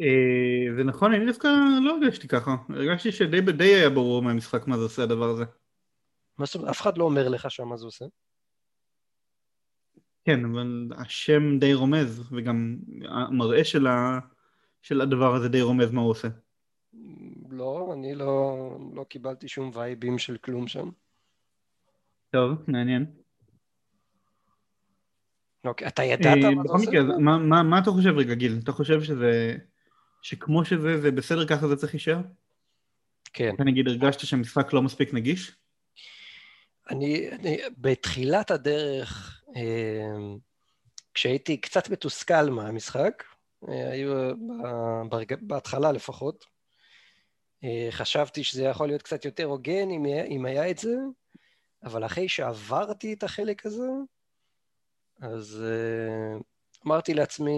[0.00, 1.48] אה, זה נכון, אני דווקא
[1.82, 2.56] לא הרגשתי ככה.
[2.68, 5.44] הרגשתי שדי היה ברור מהמשחק מה זה עושה הדבר הזה.
[6.38, 6.70] מה זאת אומרת?
[6.70, 8.04] אף אחד לא אומר לך שם מה זה עושה?
[10.24, 12.76] כן, אבל השם די רומז, וגם
[13.08, 14.18] המראה של, ה...
[14.82, 16.28] של הדבר הזה די רומז מה הוא עושה.
[17.50, 20.90] לא, אני לא, לא קיבלתי שום וייבים של כלום שם.
[22.30, 23.06] טוב, מעניין.
[25.64, 26.90] אוקיי, אתה ידעת מה זה עושה?
[26.90, 28.60] בכל מקרה, מה אתה חושב רגע, גיל?
[28.64, 29.56] אתה חושב שזה...
[30.22, 32.18] שכמו שזה, זה בסדר, ככה זה צריך להישאר?
[33.32, 33.54] כן.
[33.54, 35.52] אתה נגיד הרגשת שהמשחק לא מספיק נגיש?
[36.90, 39.39] אני, אני בתחילת הדרך, אה,
[41.14, 43.24] כשהייתי קצת מתוסכל מהמשחק,
[43.68, 44.34] אה, היו
[45.40, 46.44] בהתחלה לפחות,
[47.64, 50.96] אה, חשבתי שזה יכול להיות קצת יותר הוגן אם, היה את זה,
[51.84, 53.88] אבל אחרי שעברתי את החלק הזה,
[55.20, 56.42] אז uh,
[56.86, 57.52] אמרתי לעצמי,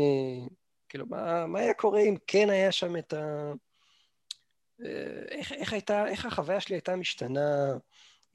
[0.88, 3.52] כאילו, מה, מה היה קורה אם כן היה שם את ה...
[5.30, 7.74] איך, איך הייתה, איך החוויה שלי הייתה משתנה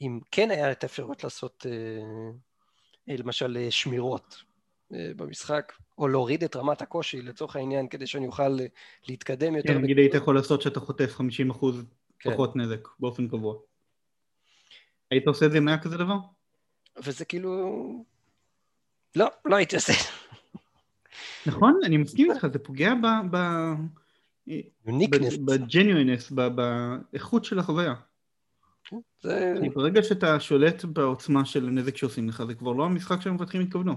[0.02, 1.66] אם כן היה את האפשרות לעשות
[3.08, 4.44] למשל שמירות
[4.92, 8.58] uh, במשחק, או להוריד את רמת הקושי לצורך העניין כדי שאני אוכל
[9.08, 9.74] להתקדם יותר.
[9.74, 11.18] כן, נגיד היית יכול לעשות שאתה חוטף
[11.52, 11.66] 50%
[12.20, 12.34] כן.
[12.34, 13.56] פחות נזק באופן קבוע.
[15.12, 16.18] היית עושה את זה אם היה כזה דבר?
[17.04, 17.74] וזה כאילו,
[19.16, 19.94] לא, לא הייתי עושה.
[21.46, 22.94] נכון, אני מסכים איתך, זה פוגע
[23.32, 23.38] ב...
[25.46, 27.94] בניואנס, באיכות של החוויה.
[29.22, 29.54] זה...
[29.76, 33.94] ברגע שאתה שולט בעוצמה של הנזק שעושים לך, זה כבר לא המשחק שהמפתחים התכוונו.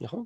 [0.00, 0.24] נכון.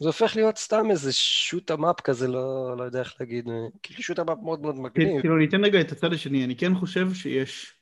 [0.00, 3.48] זה הופך להיות סתם איזה shoot 'em up כזה, לא, לא יודע איך להגיד,
[3.82, 5.20] כאילו shoot 'em up מאוד מאוד מגניב.
[5.20, 7.74] כאילו, ניתן רגע את הצד השני, אני כן חושב שיש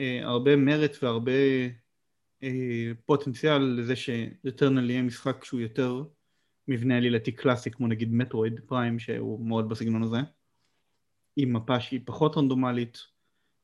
[0.00, 1.32] אה, הרבה merit והרבה
[2.42, 6.02] אה, פוטנציאל לזה ש Returnal יהיה משחק שהוא יותר
[6.68, 10.18] מבנה עלילתי קלאסי, כמו נגיד מטרואיד פריים, שהוא מאוד בסגנון הזה,
[11.36, 12.98] עם מפה שהיא פחות רנדומלית,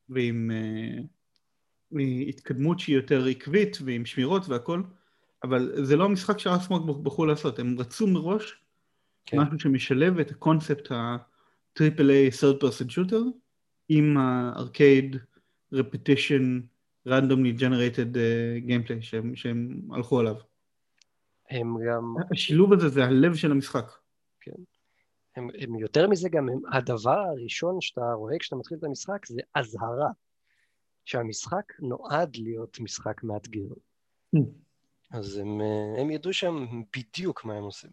[0.09, 4.81] ועם אה, התקדמות שהיא יותר עקבית, ועם שמירות והכל.
[5.43, 8.61] אבל זה לא המשחק שאסמוק בחרו לעשות, הם רצו מראש
[9.25, 9.39] כן.
[9.39, 13.23] משהו שמשלב את הקונספט ה-Triple A third person shooter
[13.89, 15.17] עם ה-Arcade
[15.73, 16.43] repetition
[17.07, 20.35] randomly generated uh, gameplay שהם, שהם הלכו עליו.
[21.49, 22.15] הם גם...
[22.31, 23.91] השילוב הזה זה הלב של המשחק.
[24.41, 24.51] כן.
[25.35, 29.41] הם, הם יותר מזה גם, הם, הדבר הראשון שאתה רואה כשאתה מתחיל את המשחק זה
[29.55, 30.09] אזהרה,
[31.05, 33.73] שהמשחק נועד להיות משחק מאתגר.
[34.35, 34.39] Mm.
[35.11, 36.65] אז הם, אה, הם ידעו שם
[36.97, 37.89] בדיוק מה הם עושים.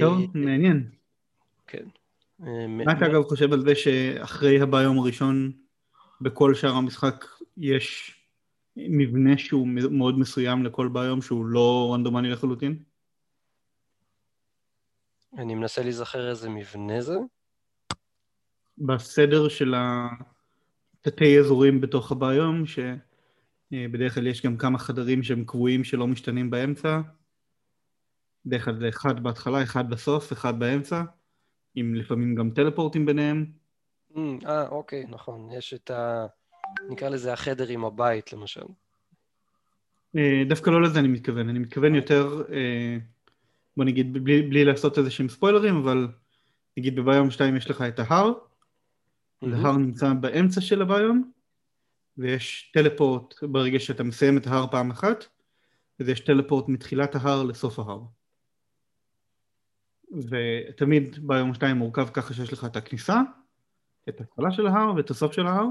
[0.00, 0.90] טוב, אה, מעניין.
[1.66, 1.88] כן.
[2.42, 5.52] אה, מה אתה אגב חושב על זה שאחרי הביום הראשון
[6.20, 7.24] בכל שאר המשחק
[7.56, 8.16] יש
[8.76, 12.82] מבנה שהוא מאוד מסוים לכל ביום שהוא לא רנדומני לחלוטין?
[15.38, 17.16] אני מנסה להיזכר איזה מבנה זה.
[18.78, 20.08] בסדר של ה...
[21.00, 27.00] תתי אזורים בתוך הביום, שבדרך כלל יש גם כמה חדרים שהם קבועים שלא משתנים באמצע.
[28.46, 31.02] בדרך כלל זה אחד בהתחלה, אחד בסוף, אחד באמצע,
[31.74, 33.52] עם לפעמים גם טלפורטים ביניהם.
[34.14, 35.48] Mm, אה, אוקיי, נכון.
[35.52, 36.26] יש את ה...
[36.90, 38.64] נקרא לזה החדר עם הבית, למשל.
[40.16, 42.96] אה, דווקא לא לזה אני מתכוון, אני מתכוון יותר, אה,
[43.76, 46.08] בוא נגיד, בלי, בלי לעשות איזה שהם ספוילרים, אבל
[46.76, 48.32] נגיד בביום 2 יש לך את ההר,
[49.44, 49.66] Mm-hmm.
[49.66, 51.30] ההר נמצא באמצע של הביום,
[52.18, 55.24] ויש טלפורט ברגע שאתה מסיים את ההר פעם אחת,
[56.00, 58.00] ויש טלפורט מתחילת ההר לסוף ההר.
[60.12, 63.20] ותמיד ביום שתיים מורכב ככה שיש לך את הכניסה,
[64.08, 65.66] את ההתחלה של ההר ואת הסוף של ההר,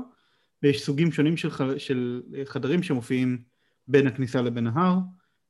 [0.64, 1.62] ויש סוגים שונים של, ח...
[1.78, 3.44] של חדרים שמופיעים
[3.88, 4.98] בין הכניסה לבין ההר,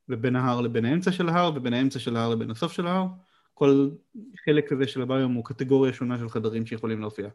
[0.10, 3.06] ובין ההר לבין האמצע של ההר, ובין האמצע של ההר לבין הסוף של ההר.
[3.53, 3.89] כל
[4.45, 7.30] חלק כזה של הביום הוא קטגוריה שונה של חדרים שיכולים להופיע.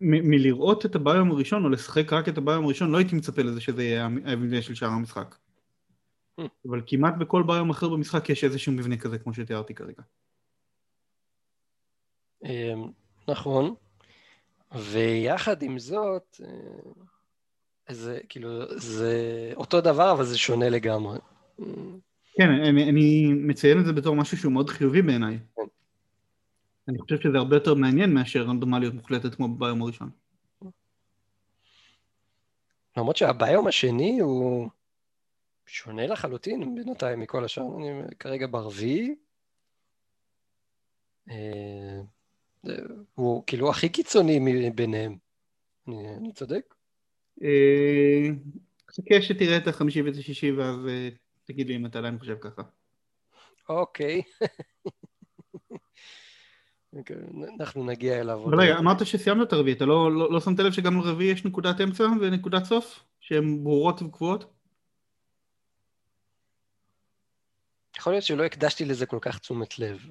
[0.00, 3.82] ומלראות את הביום הראשון או לשחק רק את הביום הראשון לא הייתי מצפה לזה שזה
[3.82, 5.34] יהיה המבנה של שאר המשחק.
[6.40, 6.44] Hmm.
[6.68, 10.02] אבל כמעט בכל ביום אחר במשחק יש איזשהו מבנה כזה כמו שתיארתי כרגע.
[12.44, 12.90] אמ,
[13.28, 13.74] נכון,
[14.74, 21.18] ויחד עם זאת, אה, זה כאילו, זה אותו דבר אבל זה שונה לגמרי.
[22.36, 25.38] כן, אני, אני מציין את זה בתור משהו שהוא מאוד חיובי בעיניי.
[25.56, 25.62] כן.
[26.88, 30.10] אני חושב שזה הרבה יותר מעניין מאשר רנדומליות מוחלטת כמו ביום הראשון.
[32.96, 34.68] למרות שהביום השני הוא
[35.66, 39.14] שונה לחלוטין בינתיים מכל השאר, אני כרגע ברביעי.
[43.14, 45.16] הוא כאילו הכי קיצוני מביניהם.
[45.88, 46.74] אני, אני צודק?
[47.42, 48.28] אה,
[48.90, 51.08] חכה שתראה את החמישי ואת השישי ואז אה,
[51.44, 52.62] תגיד לי אם אתה עדיין חושב ככה.
[53.68, 54.22] אוקיי.
[56.96, 57.16] אוקיי,
[57.60, 58.44] אנחנו נגיע אליו.
[58.44, 61.44] אבל רגע, אמרת שסיימנו את הרביעי, אתה לא, לא, לא שמת לב שגם לרביעי יש
[61.44, 63.04] נקודת אמצע ונקודת סוף?
[63.20, 64.44] שהן ברורות וקבועות?
[67.98, 70.08] יכול להיות שלא הקדשתי לזה כל כך תשומת לב.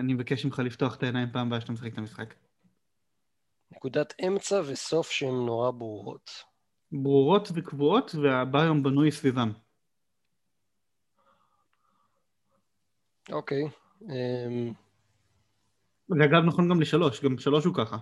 [0.00, 2.34] אני מבקש ממך לפתוח את העיניים פעם הבאה שאתה משחק את המשחק.
[3.70, 6.30] נקודת אמצע וסוף שהן נורא ברורות.
[6.92, 9.52] ברורות וקבועות והביום בנוי סביבם.
[13.32, 13.62] אוקיי.
[14.02, 14.72] אמ,
[16.08, 17.96] זה אגב נכון גם לשלוש, גם שלוש הוא ככה.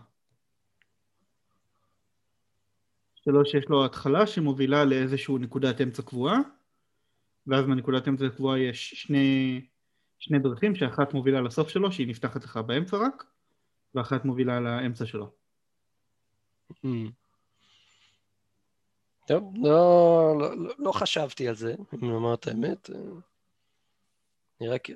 [3.15, 6.39] שלוש יש לו התחלה שמובילה לאיזושהי נקודת אמצע קבועה,
[7.47, 9.61] ואז מהנקודת אמצע הקבועה יש שני,
[10.21, 13.25] שני דרכים, שאחת מובילה לסוף שלו, שהיא נפתחת לך באמצע רק,
[13.95, 15.31] ואחת מובילה לאמצע שלו.
[19.27, 22.91] טוב, לא, לא, לא, לא חשבתי על זה, אם לומר את האמת.
[24.61, 24.95] נראה כי...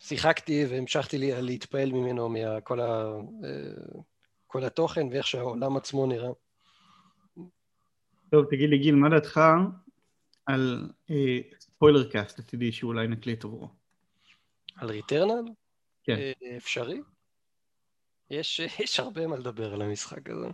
[0.00, 3.12] שיחקתי והמשכתי לי, להתפעל ממנו, מכל ה,
[4.46, 6.30] כל התוכן ואיך שהעולם עצמו נראה.
[8.30, 9.40] טוב, תגיד לי גיל, מה דעתך
[10.46, 13.81] על אה, spoiler cast עתידי שאולי נקליט עבורו?
[14.76, 15.44] על Returnal?
[16.04, 16.16] כן.
[16.16, 17.00] אה, אפשרי?
[18.30, 20.48] יש, יש הרבה מה לדבר על המשחק הזה.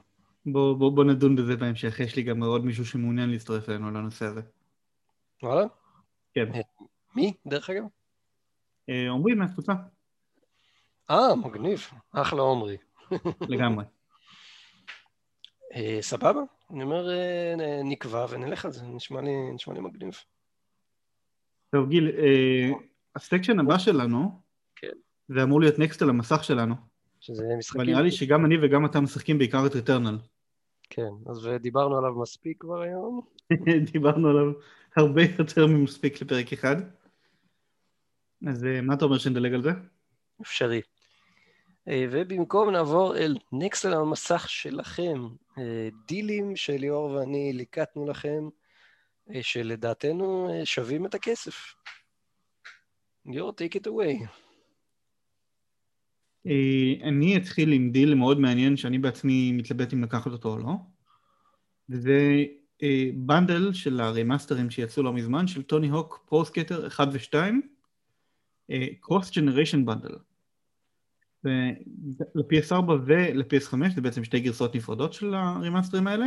[0.47, 4.25] בוא, בוא, בוא נדון בזה בהמשך, יש לי גם עוד מישהו שמעוניין להצטרף אלינו לנושא
[4.25, 4.41] הזה.
[5.43, 5.67] וואלה?
[6.35, 6.49] כן.
[7.15, 7.83] מי, דרך אגב?
[8.89, 9.73] אה, עמרי מהקבוצה.
[11.11, 11.81] אה, מגניב.
[12.13, 12.77] אחלה עומרי.
[13.49, 13.85] לגמרי.
[15.75, 16.41] אה, סבבה,
[16.71, 20.15] אני אומר אה, נקבע ונלך על זה, נשמע לי, נשמע לי מגניב.
[21.71, 22.71] טוב גיל, אה,
[23.19, 24.41] הסקשן הבא שלנו,
[24.77, 24.93] כן.
[25.29, 26.75] זה אמור להיות נקסט על המסך שלנו.
[27.21, 27.81] שזה משחקים...
[27.81, 30.19] אבל נראה לי שגם אני וגם אתה משחקים בעיקר את ריטרנל.
[30.91, 33.21] כן, אז דיברנו עליו מספיק כבר היום.
[33.93, 34.53] דיברנו עליו
[34.97, 36.77] הרבה יותר ממספיק לפרק אחד.
[38.47, 39.71] אז מה אתה אומר שנדלג על זה?
[40.43, 40.81] אפשרי.
[41.87, 45.29] ובמקום נעבור אל נקסט על המסך שלכם,
[46.07, 48.49] דילים שליאור ואני ליקטנו לכם,
[49.43, 51.75] שלדעתנו שווים את הכסף.
[53.29, 54.27] ליאור, take it away.
[57.03, 60.73] אני אתחיל עם דיל מאוד מעניין שאני בעצמי מתלבט אם לקחת אותו או לא.
[61.89, 62.45] וזה
[63.15, 67.35] bundle של הרימאסטרים שיצאו לא מזמן, של Tony Hawk Pro Skater 1 ו-2,
[69.01, 70.15] cross generation bundle.
[71.45, 76.27] ל-PS4 ול-PS5 זה בעצם שתי גרסאות נפרדות של הרימאסטרים האלה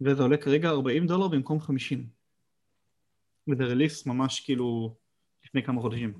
[0.00, 2.06] וזה עולה כרגע 40 דולר במקום 50
[3.48, 4.96] וזה release ממש כאילו
[5.52, 6.12] לפני כמה חודשים.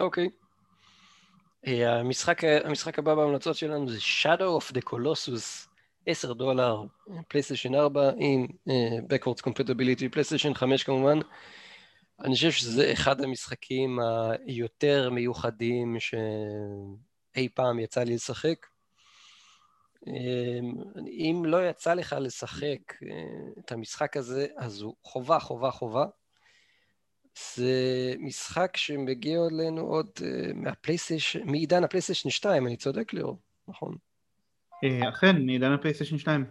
[0.00, 0.26] אוקיי.
[0.26, 0.30] Okay.
[1.66, 5.68] אה, המשחק, המשחק הבא בהמלצות שלנו זה Shadow of the Colossus
[6.06, 6.82] 10 דולר,
[7.28, 8.72] פלייסטיישן 4 עם uh,
[9.02, 11.18] Backwards Compatibility, פלייסטיישן 5 כמובן.
[12.20, 13.98] אני חושב שזה אחד המשחקים
[14.46, 18.66] היותר מיוחדים שאי פעם יצא לי לשחק.
[21.08, 23.08] אם לא יצא לך לשחק אה,
[23.58, 26.06] את המשחק הזה, אז הוא חובה, חובה, חובה.
[27.54, 33.38] זה משחק שמגיע אלינו עוד אה, מהפלייסטיישן, מעידן הפלייסטיישן 2, אני צודק ליאור,
[33.68, 33.96] נכון?
[34.84, 36.44] אה, אכן, מעידן הפלייסטיישן 2.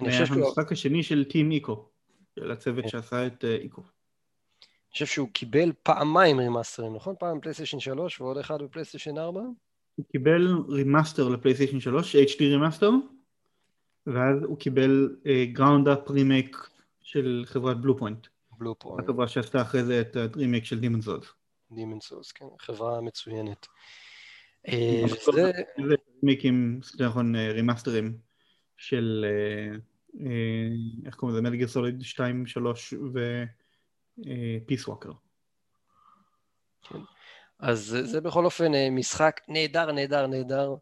[0.00, 0.46] אני חושב שהוא...
[0.46, 1.88] המשחק השני של Team Ico,
[2.34, 3.82] של הצוות שעשה את Ico.
[3.82, 7.14] אני חושב שהוא קיבל פעמיים רימאסטרים, נכון?
[7.18, 9.40] פעם פלייסטיישן 3 ועוד אחד בפלייסטיישן 4?
[9.94, 12.90] הוא קיבל remaster לפלייסטיישן 3, HD remaster,
[14.06, 15.16] ואז הוא קיבל
[15.52, 16.56] ground up remake
[17.02, 18.26] של חברת Bluepoint.
[18.58, 19.04] Bluepoint.
[19.04, 21.26] החברה שעשתה אחרי זה את הרימייק של Demon's Souls.
[21.70, 23.66] Demon's Souls, כן, חברה מצוינת.
[25.34, 25.52] זה
[26.22, 28.18] רימייקים, נכון, רימאסטרים
[28.76, 29.26] של,
[31.06, 33.44] איך קוראים לזה, Metal Gear Solid 2, 3 ו...
[34.66, 35.10] Peace Walker.
[36.82, 36.98] כן.
[37.64, 40.74] אז זה בכל אופן אה, משחק נהדר, נהדר, נהדר.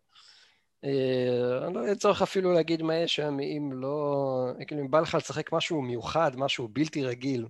[0.84, 4.52] אה, אני לא צורך אפילו להגיד מה יש שם, אם לא...
[4.66, 7.46] כאילו, אם בא לך לשחק משהו מיוחד, משהו בלתי רגיל,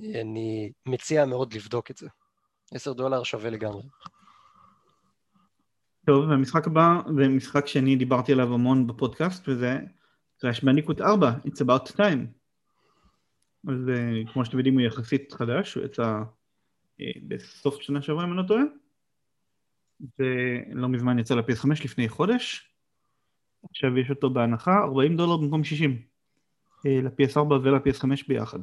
[0.00, 2.08] אני מציע מאוד לבדוק את זה.
[2.74, 3.82] עשר דולר שווה לגמרי.
[6.06, 9.78] טוב, והמשחק הבא זה משחק שאני דיברתי עליו המון בפודקאסט, וזה
[10.38, 12.26] קראש בניקוט 4, It's about time.
[13.68, 16.22] אז uh, כמו שאתם יודעים הוא יחסית חדש, הוא יצא
[17.28, 18.62] בסוף שנה שעברה אם אני לא טועה
[20.18, 22.72] ולא מזמן יצא ל-PS5 לפני חודש
[23.70, 26.02] עכשיו יש אותו בהנחה 40 דולר במקום 60
[26.76, 28.58] uh, ל-PS4 ול-PS5 ביחד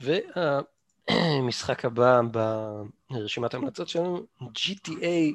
[0.00, 2.20] והמשחק הבא
[3.10, 5.34] ברשימת ההמלצות שלנו GTA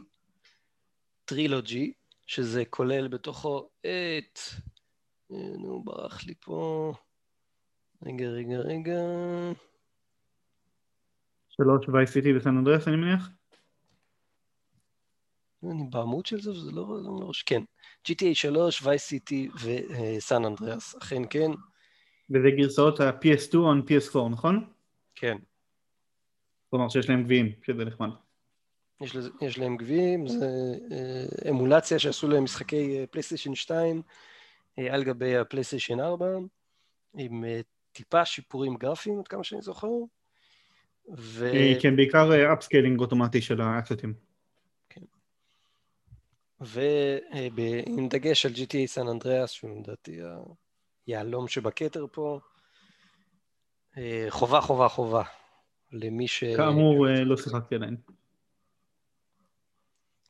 [1.25, 1.93] טרילוגי
[2.27, 4.39] שזה כולל בתוכו את
[5.31, 6.93] נו, ברח לי פה.
[8.05, 8.99] רגע, רגע, רגע.
[11.49, 13.29] שלוש וייסיטי בסן אנדרס, אני מניח?
[15.63, 16.85] אני בעמוד של זה, וזה לא
[17.19, 17.43] מראש.
[17.43, 17.63] כן.
[18.07, 21.51] GTA 3, וייסיטי וסן אנדריאס, אכן כן.
[22.29, 24.65] וזה גרסאות ה-PS2 on PS4, נכון?
[25.15, 25.37] כן.
[26.69, 28.09] כלומר שיש להם גביעים, שזה נחמד.
[29.01, 30.45] יש, יש להם גביעים, זה
[30.91, 34.01] אה, אמולציה שעשו להם משחקי פלייסטיישן 2
[34.79, 36.25] אה, על גבי הפלייסטיישן 4,
[37.17, 37.61] עם אה,
[37.91, 39.87] טיפה שיפורים גרפיים, עד כמה שאני זוכר.
[41.17, 41.45] ו...
[41.53, 44.13] אה, כן, בעיקר upscaling אוטומטי של ה assets.
[44.89, 45.01] כן.
[46.61, 50.19] ועם דגש על GTA San Andreas, שהוא לדעתי
[51.07, 52.39] היהלום שבכתר פה,
[54.29, 55.23] חובה, חובה, חובה.
[55.91, 56.43] למי ש...
[56.43, 57.97] כאמור, לא שיחקתי עדיין.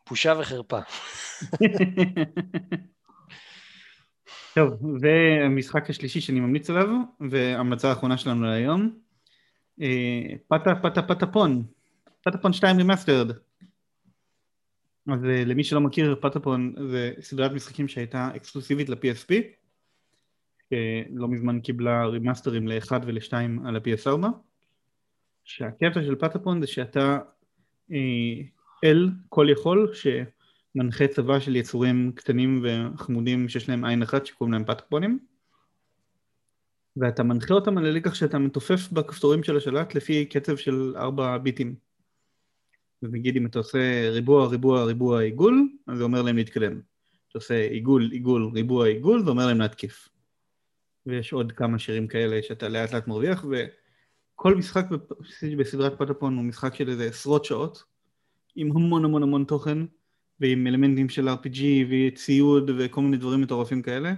[0.09, 0.79] בושה וחרפה.
[4.55, 6.87] טוב, והמשחק השלישי שאני ממליץ עליו,
[7.29, 8.99] וההמלצה האחרונה שלנו להיום,
[9.81, 11.63] אה, Pata Pata Patapon,
[12.23, 13.31] Patapon 2 Remastered.
[15.07, 19.33] אז אה, למי שלא מכיר, Patapon זה סדרת משחקים שהייתה אקסקלוסיבית ל-PSP,
[20.69, 23.33] שלא מזמן קיבלה רימאסטרים ל-1 ול-2
[23.65, 24.27] על ה-PS4,
[25.43, 27.19] שהקטע של פטפון זה שאתה
[27.91, 27.97] אה,
[28.83, 30.07] אל כל יכול, ש...
[30.75, 35.19] מנחה צבא של יצורים קטנים וחמודים שיש להם עין אחת שקוראים להם פטקפונים
[36.97, 41.75] ואתה מנחה אותם על הלקח שאתה מתופף בכפתורים של השלט לפי קצב של 4 ביטים.
[43.03, 46.81] ונגיד אם אתה עושה ריבוע, ריבוע, ריבוע, עיגול, אז זה אומר להם להתקדם.
[47.29, 50.09] אתה עושה עיגול, עיגול, ריבוע, עיגול, זה אומר להם להתקיף.
[51.05, 54.85] ויש עוד כמה שירים כאלה שאתה לאט לאט מרוויח, וכל משחק
[55.57, 57.83] בסדרת Patapon הוא משחק של איזה עשרות שעות,
[58.55, 59.77] עם המון המון המון תוכן,
[60.41, 64.13] ועם אלמנטים של RPG וציוד וכל מיני דברים מטורפים כאלה,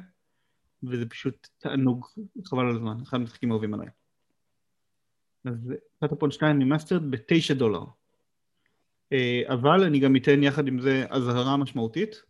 [0.84, 2.06] וזה פשוט תענוג,
[2.46, 3.88] חבל על הזמן, אחד המשחקים אהובים עליי.
[5.46, 7.84] אז Patapon 2 Remastered בתשע דולר.
[9.14, 12.24] אה, אבל אני גם אתן יחד עם זה אזהרה משמעותית.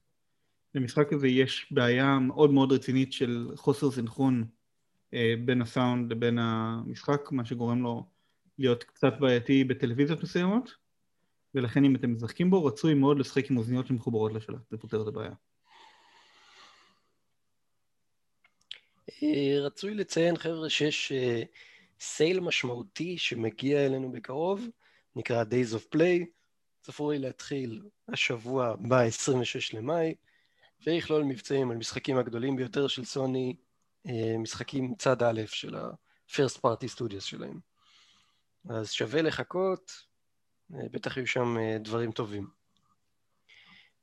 [0.76, 4.46] למשחק הזה יש בעיה מאוד מאוד רצינית של חוסר סנכרון
[5.14, 8.06] אה, בין הסאונד לבין המשחק, מה שגורם לו
[8.60, 10.83] להיות קצת בעייתי בטלוויזיות מסוימות,
[11.56, 15.08] ולכן אם אתם משחקים בו, רצוי מאוד לשחק עם אוזניות שמחוברות לשלט, זה פותר את
[15.08, 15.34] הבעיה.
[19.24, 21.12] אה, רצוי לציין, חבר'ה, שיש
[22.00, 24.68] סייל משמעותי שמגיע אלינו בקרוב,
[25.16, 26.26] נקרא Days of Play,
[26.82, 30.16] צפוי להתחיל השבוע ב-26 למאי,
[30.86, 33.56] ויכלול מבצעים על משחקים הגדולים ביותר של סוני,
[34.08, 37.60] אה, משחקים צד א' של ה-first party studios שלהם.
[38.70, 40.13] אז שווה לחכות, אה,
[40.74, 42.48] בטח יהיו שם אה, דברים טובים.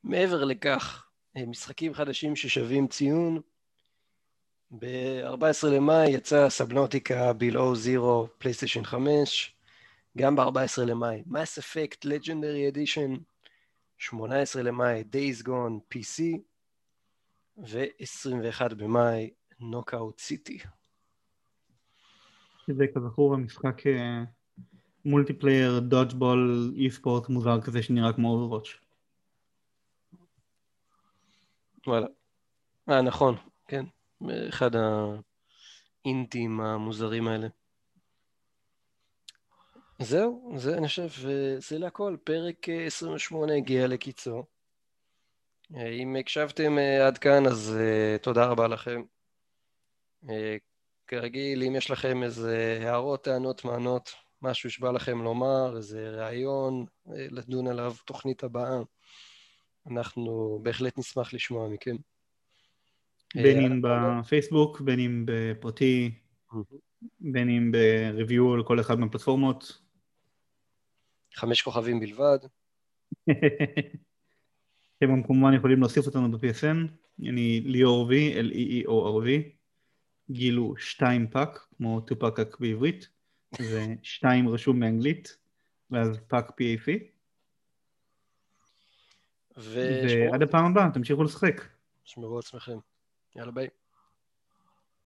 [0.05, 1.06] מעבר לכך,
[1.36, 3.40] משחקים חדשים ששווים ציון,
[4.70, 9.56] ב-14 למאי יצא Subnautica Below Zero פלייסטיישן 5,
[10.18, 13.20] גם ב-14 למאי, Mass Effect Legendary Edition,
[13.98, 16.22] 18 למאי, Days Gone PC,
[17.59, 19.30] ו-21 במאי,
[19.60, 20.66] Knockout City.
[22.66, 23.76] שזה כזכור המשחק
[25.05, 28.68] multiplayer dodgeball esport מוזר כזה שנראה כמו Overwatch.
[31.86, 32.06] וואלה.
[32.89, 33.36] אה, נכון,
[33.68, 33.85] כן.
[34.48, 34.70] אחד
[36.05, 37.48] האינטים המוזרים האלה.
[39.98, 41.09] זהו, זה אני חושב,
[41.59, 44.44] זה לכל, פרק 28 הגיע לקיצו.
[45.74, 47.77] אם הקשבתם אה, עד כאן, אז
[48.22, 49.02] תודה רבה לכם.
[51.06, 54.10] כרגיל, אם יש לכם איזה הערות, טענות, מענות,
[54.42, 58.78] משהו שבא לכם לומר, איזה רעיון, uh, לדון עליו תוכנית הבאה,
[59.90, 61.96] אנחנו בהחלט נשמח לשמוע מכם.
[63.34, 66.10] בין אם בפייסבוק, בין אם בפרטי,
[67.20, 69.80] בין אם ב review על כל אחד מהפלטפורמות.
[71.34, 72.38] חמש כוכבים בלבד.
[74.98, 76.76] אתם כמובן יכולים להוסיף אותנו ב-PSN,
[77.28, 79.28] אני ליאור V, L-E-E-O-R-V,
[80.30, 83.08] גילו שתיים Pac, כמו טופאק בעברית,
[83.59, 85.36] זה שתיים רשום באנגלית,
[85.90, 86.90] ואז Pac PAC.
[89.56, 91.60] ועד הפעם הבאה, תמשיכו לשחק.
[92.05, 92.78] שמרו עצמכם.
[93.36, 93.68] יאללה ביי.